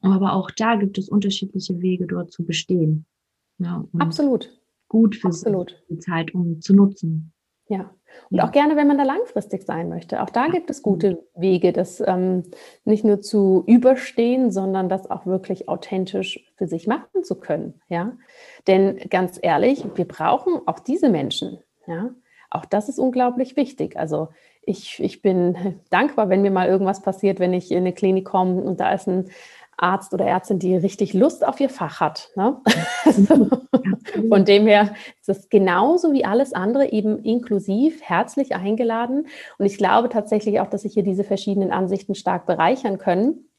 Aber 0.00 0.34
auch 0.34 0.50
da 0.50 0.76
gibt 0.76 0.98
es 0.98 1.08
unterschiedliche 1.08 1.80
Wege, 1.80 2.06
dort 2.06 2.30
zu 2.30 2.44
bestehen. 2.44 3.06
Ja, 3.58 3.86
Absolut. 3.98 4.60
Gut 4.88 5.16
für 5.16 5.28
Absolut. 5.28 5.82
die 5.88 5.98
Zeit, 5.98 6.34
um 6.34 6.60
zu 6.60 6.74
nutzen. 6.74 7.32
Ja, 7.68 7.90
und 8.30 8.38
ja. 8.38 8.44
auch 8.44 8.52
gerne, 8.52 8.76
wenn 8.76 8.86
man 8.86 8.98
da 8.98 9.04
langfristig 9.04 9.64
sein 9.64 9.88
möchte. 9.88 10.22
Auch 10.22 10.30
da 10.30 10.48
gibt 10.48 10.70
es 10.70 10.82
gute 10.82 11.24
Wege, 11.34 11.72
das 11.72 12.00
ähm, 12.00 12.44
nicht 12.84 13.04
nur 13.04 13.20
zu 13.20 13.64
überstehen, 13.66 14.52
sondern 14.52 14.88
das 14.88 15.10
auch 15.10 15.26
wirklich 15.26 15.68
authentisch 15.68 16.44
für 16.56 16.68
sich 16.68 16.86
machen 16.86 17.24
zu 17.24 17.34
können. 17.34 17.80
Ja, 17.88 18.16
denn 18.68 18.98
ganz 19.10 19.38
ehrlich, 19.42 19.84
wir 19.96 20.06
brauchen 20.06 20.60
auch 20.66 20.78
diese 20.78 21.08
Menschen. 21.08 21.58
Ja, 21.88 22.10
auch 22.50 22.64
das 22.64 22.88
ist 22.88 22.98
unglaublich 22.98 23.56
wichtig. 23.56 23.96
Also 23.96 24.28
ich, 24.62 25.00
ich 25.00 25.22
bin 25.22 25.80
dankbar, 25.90 26.28
wenn 26.28 26.42
mir 26.42 26.50
mal 26.50 26.68
irgendwas 26.68 27.02
passiert, 27.02 27.40
wenn 27.40 27.52
ich 27.52 27.70
in 27.70 27.78
eine 27.78 27.92
Klinik 27.92 28.26
komme 28.26 28.62
und 28.62 28.80
da 28.80 28.92
ist 28.92 29.06
ein 29.08 29.30
Arzt 29.78 30.14
oder 30.14 30.24
Ärztin, 30.24 30.58
die 30.58 30.74
richtig 30.74 31.12
Lust 31.12 31.46
auf 31.46 31.60
ihr 31.60 31.68
Fach 31.68 32.00
hat. 32.00 32.30
Ne? 32.34 32.60
Von 34.28 34.44
dem 34.44 34.66
her 34.66 34.94
ist 35.20 35.28
es 35.28 35.48
genauso 35.50 36.12
wie 36.12 36.24
alles 36.24 36.54
andere 36.54 36.92
eben 36.92 37.22
inklusiv, 37.22 38.00
herzlich 38.02 38.54
eingeladen. 38.54 39.26
Und 39.58 39.66
ich 39.66 39.76
glaube 39.76 40.08
tatsächlich 40.08 40.60
auch, 40.60 40.68
dass 40.68 40.82
sich 40.82 40.94
hier 40.94 41.02
diese 41.02 41.24
verschiedenen 41.24 41.72
Ansichten 41.72 42.14
stark 42.14 42.46
bereichern 42.46 42.96
können 42.96 43.50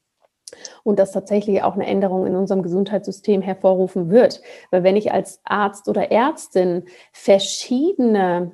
und 0.84 0.97
das 0.97 1.12
tatsächlich 1.12 1.62
auch 1.62 1.76
eine 1.76 1.86
Änderung 1.86 2.26
in 2.26 2.36
unserem 2.36 2.63
Gesundheitssystem 2.63 3.41
hervorrufen 3.41 4.10
wird. 4.10 4.41
Weil 4.71 4.84
wenn 4.84 4.95
ich 4.95 5.12
als 5.12 5.41
Arzt 5.43 5.88
oder 5.88 6.12
Ärztin 6.12 6.86
verschiedene 7.12 8.54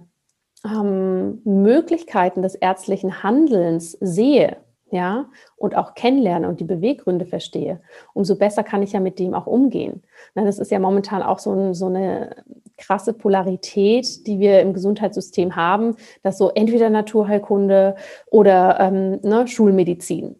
ähm, 0.65 1.41
Möglichkeiten 1.43 2.41
des 2.41 2.55
ärztlichen 2.55 3.23
Handelns 3.23 3.91
sehe, 3.99 4.57
ja, 4.91 5.25
und 5.57 5.75
auch 5.75 5.95
kennenlerne 5.95 6.47
und 6.47 6.59
die 6.59 6.65
Beweggründe 6.65 7.25
verstehe, 7.25 7.81
umso 8.13 8.35
besser 8.35 8.63
kann 8.63 8.83
ich 8.83 8.91
ja 8.91 8.99
mit 8.99 9.17
dem 9.17 9.33
auch 9.33 9.47
umgehen. 9.47 10.03
Na, 10.35 10.45
das 10.45 10.59
ist 10.59 10.71
ja 10.71 10.79
momentan 10.79 11.23
auch 11.23 11.39
so, 11.39 11.51
ein, 11.51 11.73
so 11.73 11.87
eine 11.87 12.43
krasse 12.77 13.13
Polarität, 13.13 14.27
die 14.27 14.39
wir 14.39 14.61
im 14.61 14.73
Gesundheitssystem 14.73 15.55
haben, 15.55 15.95
dass 16.21 16.37
so 16.37 16.51
entweder 16.51 16.89
Naturheilkunde 16.91 17.95
oder 18.29 18.79
ähm, 18.79 19.19
ne, 19.23 19.47
Schulmedizin. 19.47 20.35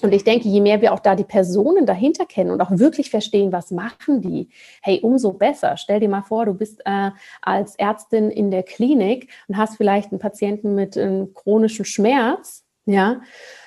Und 0.00 0.12
ich 0.12 0.24
denke, 0.24 0.48
je 0.48 0.60
mehr 0.60 0.80
wir 0.80 0.92
auch 0.92 1.00
da 1.00 1.14
die 1.14 1.24
Personen 1.24 1.86
dahinter 1.86 2.26
kennen 2.26 2.50
und 2.50 2.60
auch 2.60 2.70
wirklich 2.70 3.10
verstehen, 3.10 3.52
was 3.52 3.70
machen 3.70 4.20
die, 4.20 4.48
hey, 4.82 5.00
umso 5.02 5.32
besser. 5.32 5.76
Stell 5.76 6.00
dir 6.00 6.08
mal 6.08 6.22
vor, 6.22 6.46
du 6.46 6.54
bist 6.54 6.82
äh, 6.84 7.10
als 7.40 7.76
Ärztin 7.76 8.30
in 8.30 8.50
der 8.50 8.62
Klinik 8.62 9.28
und 9.48 9.56
hast 9.56 9.76
vielleicht 9.76 10.12
einen 10.12 10.18
Patienten 10.18 10.74
mit 10.74 10.96
einem 10.96 11.34
chronischen 11.34 11.84
Schmerz, 11.84 12.64
ja, 12.86 13.20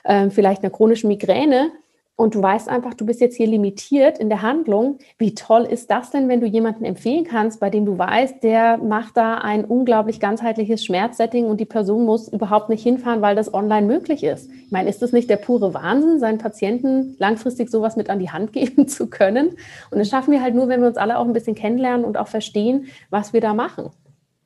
äh, 0.04 0.30
vielleicht 0.30 0.64
einer 0.64 0.72
chronischen 0.72 1.08
Migräne 1.08 1.72
und 2.18 2.34
du 2.34 2.42
weißt 2.42 2.70
einfach, 2.70 2.94
du 2.94 3.06
bist 3.06 3.20
jetzt 3.20 3.36
hier 3.36 3.48
limitiert 3.48 4.18
in 4.20 4.30
der 4.30 4.42
Handlung. 4.42 5.00
Wie 5.18 5.36
toll 5.36 5.64
ist 5.64 5.92
das 5.92 6.12
denn, 6.12 6.30
wenn 6.30 6.40
du 6.40 6.48
jemanden 6.48 6.86
empfehlen 6.86 7.26
kannst, 7.26 7.60
bei 7.60 7.70
dem 7.70 7.86
du 7.86 7.98
weißt, 7.98 8.42
der 8.42 8.78
macht 8.78 9.18
da 9.18 9.36
ein 9.40 9.66
unglaublich 9.66 10.22
ganzheitliches 10.22 10.86
Schmerzsetting 10.86 11.46
und 11.46 11.60
die 11.60 11.66
Person 11.66 12.06
muss 12.06 12.30
überhaupt 12.30 12.70
nicht 12.70 12.84
hinfahren, 12.84 13.22
weil 13.22 13.36
das 13.36 13.54
online 13.54 13.86
möglich 13.86 14.24
ist. 14.24 14.50
Ich 14.50 14.72
meine, 14.72 14.90
ist 14.90 15.02
das 15.02 15.12
nicht 15.12 15.30
der 15.30 15.36
pure 15.36 15.74
Wahnsinn, 15.74 16.20
seinen 16.20 16.38
Patienten 16.38 17.16
langfristig 17.20 17.70
sowas 17.70 17.98
mit 17.98 18.10
an 18.10 18.20
die 18.20 18.30
Hand 18.30 18.54
geben 18.54 18.88
zu 18.88 19.10
können? 19.10 19.58
Und 19.92 20.00
das 20.00 20.08
schaffen 20.08 20.32
wir 20.32 20.42
halt 20.42 20.56
nur, 20.56 20.70
wenn 20.70 20.80
wir 20.80 20.88
uns 20.88 20.98
alle 20.98 21.18
auch 21.18 21.26
ein 21.26 21.34
bisschen 21.34 21.56
kennenlernen 21.56 22.06
und 22.06 22.18
auch 22.18 22.30
verstehen, 22.30 22.86
was 23.10 23.34
wir 23.34 23.42
da 23.42 23.54
machen. 23.54 23.90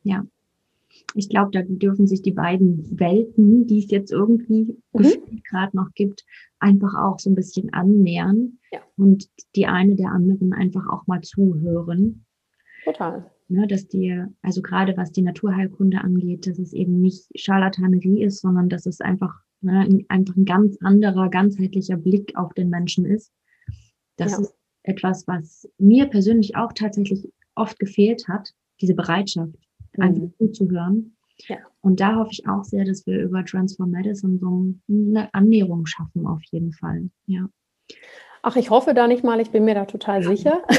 Ja, 0.04 0.24
ich 1.16 1.30
glaube, 1.30 1.52
da 1.52 1.62
dürfen 1.64 2.08
sich 2.08 2.22
die 2.22 2.32
beiden 2.32 3.00
Welten, 3.00 3.68
die 3.68 3.80
es 3.80 3.92
jetzt 3.92 4.12
irgendwie 4.12 4.78
mhm. 4.94 5.42
gerade 5.50 5.76
noch 5.76 5.92
gibt, 5.94 6.26
einfach 6.60 6.94
auch 6.96 7.20
so 7.20 7.30
ein 7.30 7.36
bisschen 7.36 7.74
annähern 7.74 8.60
ja. 8.72 8.80
und 8.98 9.30
die 9.56 9.66
eine 9.66 9.96
der 9.96 10.12
anderen 10.12 10.54
einfach 10.54 10.88
auch 10.90 11.08
mal 11.08 11.22
zuhören. 11.22 12.26
Total. 12.84 13.30
Ne, 13.48 13.68
dass 13.68 13.88
die, 13.88 14.24
also 14.44 14.62
gerade 14.62 14.96
was 14.96 15.12
die 15.12 15.24
Naturheilkunde 15.24 16.02
angeht, 16.02 16.46
dass 16.46 16.60
es 16.60 16.72
eben 16.72 17.02
nicht 17.02 17.28
Scharlatanerie 17.36 18.24
ist, 18.24 18.42
sondern 18.42 18.70
dass 18.70 18.86
es 18.86 19.02
einfach, 19.02 19.34
ne, 19.62 20.06
einfach 20.08 20.36
ein 20.36 20.46
ganz 20.46 20.78
anderer, 20.82 21.30
ganzheitlicher 21.30 21.98
Blick 21.98 22.34
auf 22.36 22.54
den 22.54 22.70
Menschen 22.70 23.06
ist. 23.06 23.34
Das 24.18 24.34
ja. 24.34 24.42
ist 24.42 24.56
etwas, 24.84 25.28
was 25.28 25.68
mir 25.80 26.06
persönlich 26.06 26.56
auch 26.56 26.74
tatsächlich 26.74 27.28
oft 27.56 27.80
gefehlt 27.80 28.28
hat, 28.28 28.54
diese 28.82 28.94
Bereitschaft, 28.94 29.58
mhm. 30.00 30.06
einfach 30.06 30.38
zuzuhören 30.38 31.16
ja. 31.48 31.58
Und 31.82 32.00
da 32.00 32.18
hoffe 32.18 32.32
ich 32.32 32.48
auch 32.48 32.64
sehr, 32.64 32.84
dass 32.84 33.06
wir 33.06 33.22
über 33.22 33.46
Transform 33.46 33.92
Medicine 33.92 34.38
so 34.40 34.74
eine 34.90 35.34
Annäherung 35.34 35.86
schaffen, 35.86 36.28
auf 36.28 36.42
jeden 36.52 36.74
Fall. 36.74 37.10
Ja. 37.28 37.48
Ach, 38.42 38.56
ich 38.56 38.70
hoffe 38.70 38.94
da 38.94 39.08
nicht 39.08 39.24
mal, 39.24 39.40
ich 39.40 39.52
bin 39.52 39.66
mir 39.66 39.76
da 39.76 39.86
total 39.86 40.24
sicher. 40.24 40.62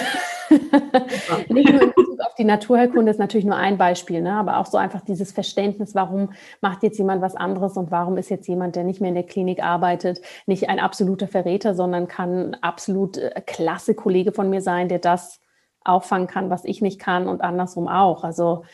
nicht 1.49 1.71
nur 1.71 1.83
in 1.83 1.93
Bezug 1.95 2.21
auf 2.21 2.35
die 2.35 2.45
Naturheilkunde 2.45 3.09
ist 3.09 3.21
natürlich 3.21 3.45
nur 3.45 3.55
ein 3.55 3.79
Beispiel, 3.79 4.21
ne? 4.21 4.33
aber 4.33 4.59
auch 4.59 4.67
so 4.67 4.79
einfach 4.79 5.01
dieses 5.01 5.31
Verständnis, 5.31 5.95
warum 5.95 6.31
macht 6.61 6.83
jetzt 6.83 6.99
jemand 6.99 7.23
was 7.23 7.37
anderes 7.37 7.77
und 7.77 7.93
warum 7.93 8.17
ist 8.17 8.31
jetzt 8.31 8.49
jemand, 8.49 8.75
der 8.75 8.83
nicht 8.83 9.01
mehr 9.01 9.11
in 9.11 9.15
der 9.15 9.23
Klinik 9.23 9.63
arbeitet, 9.63 10.21
nicht 10.47 10.69
ein 10.69 10.81
absoluter 10.81 11.29
Verräter, 11.29 11.77
sondern 11.77 12.09
kann 12.09 12.57
absolut 12.63 13.17
äh, 13.17 13.41
klasse 13.47 13.95
Kollege 13.95 14.33
von 14.33 14.51
mir 14.51 14.61
sein, 14.61 14.89
der 14.89 14.99
das 14.99 15.41
auffangen 15.85 16.27
kann, 16.27 16.51
was 16.51 16.65
ich 16.65 16.83
nicht 16.83 16.99
kann 16.99 17.29
und 17.29 17.43
andersrum 17.43 17.87
auch. 17.87 18.25
Also 18.25 18.65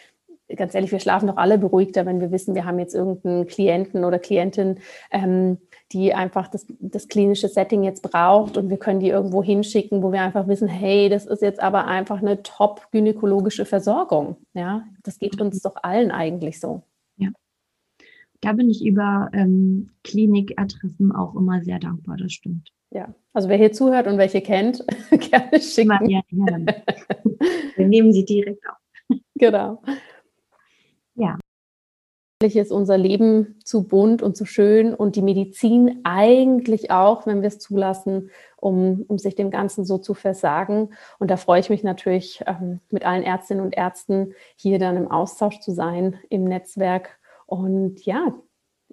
ganz 0.55 0.75
ehrlich, 0.75 0.93
wir 0.93 1.01
schlafen 1.01 1.27
doch 1.27 1.37
alle 1.37 1.59
beruhigter, 1.59 2.07
wenn 2.07 2.21
wir 2.21 2.31
wissen, 2.31 2.55
wir 2.55 2.65
haben 2.65 2.79
jetzt 2.79 2.95
irgendeinen 2.95 3.47
Klienten 3.47 4.05
oder 4.05 4.19
Klientin, 4.19 4.79
ähm, 5.11 5.59
die 5.93 6.15
einfach 6.15 6.49
das, 6.49 6.67
das 6.79 7.09
klinische 7.09 7.49
Setting 7.49 7.83
jetzt 7.83 8.03
braucht 8.03 8.57
und 8.57 8.71
wir 8.71 8.77
können 8.77 9.01
die 9.01 9.09
irgendwo 9.09 9.43
hinschicken, 9.43 10.03
wo 10.03 10.13
wir 10.13 10.21
einfach 10.21 10.47
wissen, 10.47 10.69
hey, 10.69 11.09
das 11.09 11.27
ist 11.27 11.43
jetzt 11.43 11.61
aber 11.61 11.87
einfach 11.87 12.21
eine 12.21 12.43
top 12.43 12.89
gynäkologische 12.93 13.65
Versorgung. 13.65 14.37
Ja, 14.55 14.85
das 15.03 15.19
geht 15.19 15.41
uns 15.41 15.61
doch 15.63 15.77
allen 15.83 16.11
eigentlich 16.11 16.61
so. 16.61 16.83
Ja. 17.17 17.31
Da 18.41 18.53
bin 18.53 18.71
ich 18.71 18.85
über 18.85 19.31
ähm, 19.33 19.91
Klinikadressen 20.05 21.13
auch 21.13 21.35
immer 21.35 21.63
sehr 21.63 21.79
dankbar, 21.79 22.17
das 22.17 22.33
stimmt. 22.33 22.73
Ja, 22.91 23.13
also 23.33 23.49
wer 23.49 23.57
hier 23.57 23.73
zuhört 23.73 24.07
und 24.07 24.17
welche 24.17 24.41
kennt, 24.41 24.85
gerne 25.11 25.61
schicken. 25.61 26.09
Ja, 26.09 26.21
ja. 26.31 26.47
Wir 27.77 27.89
nehmen 27.89 28.13
sie 28.13 28.25
direkt 28.25 28.63
auf. 28.69 29.19
Genau. 29.35 29.83
Ja. 31.17 31.39
Ist 32.43 32.71
unser 32.71 32.99
Leben 32.99 33.59
zu 33.65 33.89
bunt 33.89 34.23
und 34.23 34.37
zu 34.37 34.45
schön 34.45 34.95
und 34.95 35.17
die 35.17 35.23
Medizin 35.23 36.01
eigentlich 36.05 36.91
auch, 36.91 37.27
wenn 37.27 37.41
wir 37.41 37.49
es 37.49 37.59
zulassen, 37.59 38.31
um, 38.57 39.05
um 39.09 39.19
sich 39.19 39.35
dem 39.35 39.51
Ganzen 39.51 39.85
so 39.85 39.99
zu 39.99 40.13
versagen. 40.13 40.91
Und 41.19 41.31
da 41.31 41.39
freue 41.39 41.61
ich 41.61 41.71
mich 41.71 41.83
natürlich, 41.83 42.45
ähm, 42.47 42.81
mit 42.91 43.05
allen 43.05 43.23
Ärztinnen 43.23 43.65
und 43.65 43.77
Ärzten 43.77 44.35
hier 44.55 44.79
dann 44.79 44.97
im 44.97 45.11
Austausch 45.11 45.61
zu 45.61 45.73
sein, 45.73 46.21
im 46.29 46.45
Netzwerk 46.45 47.19
und 47.47 48.05
ja, 48.05 48.35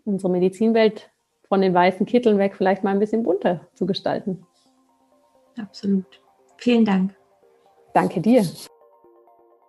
unsere 0.05 0.31
Medizinwelt 0.31 1.11
von 1.47 1.61
den 1.61 1.73
weißen 1.73 2.05
Kitteln 2.05 2.37
weg 2.37 2.55
vielleicht 2.55 2.83
mal 2.83 2.91
ein 2.91 2.99
bisschen 2.99 3.23
bunter 3.23 3.67
zu 3.73 3.85
gestalten. 3.85 4.47
Absolut. 5.59 6.21
Vielen 6.57 6.85
Dank. 6.85 7.13
Danke 7.93 8.21
dir. 8.21 8.43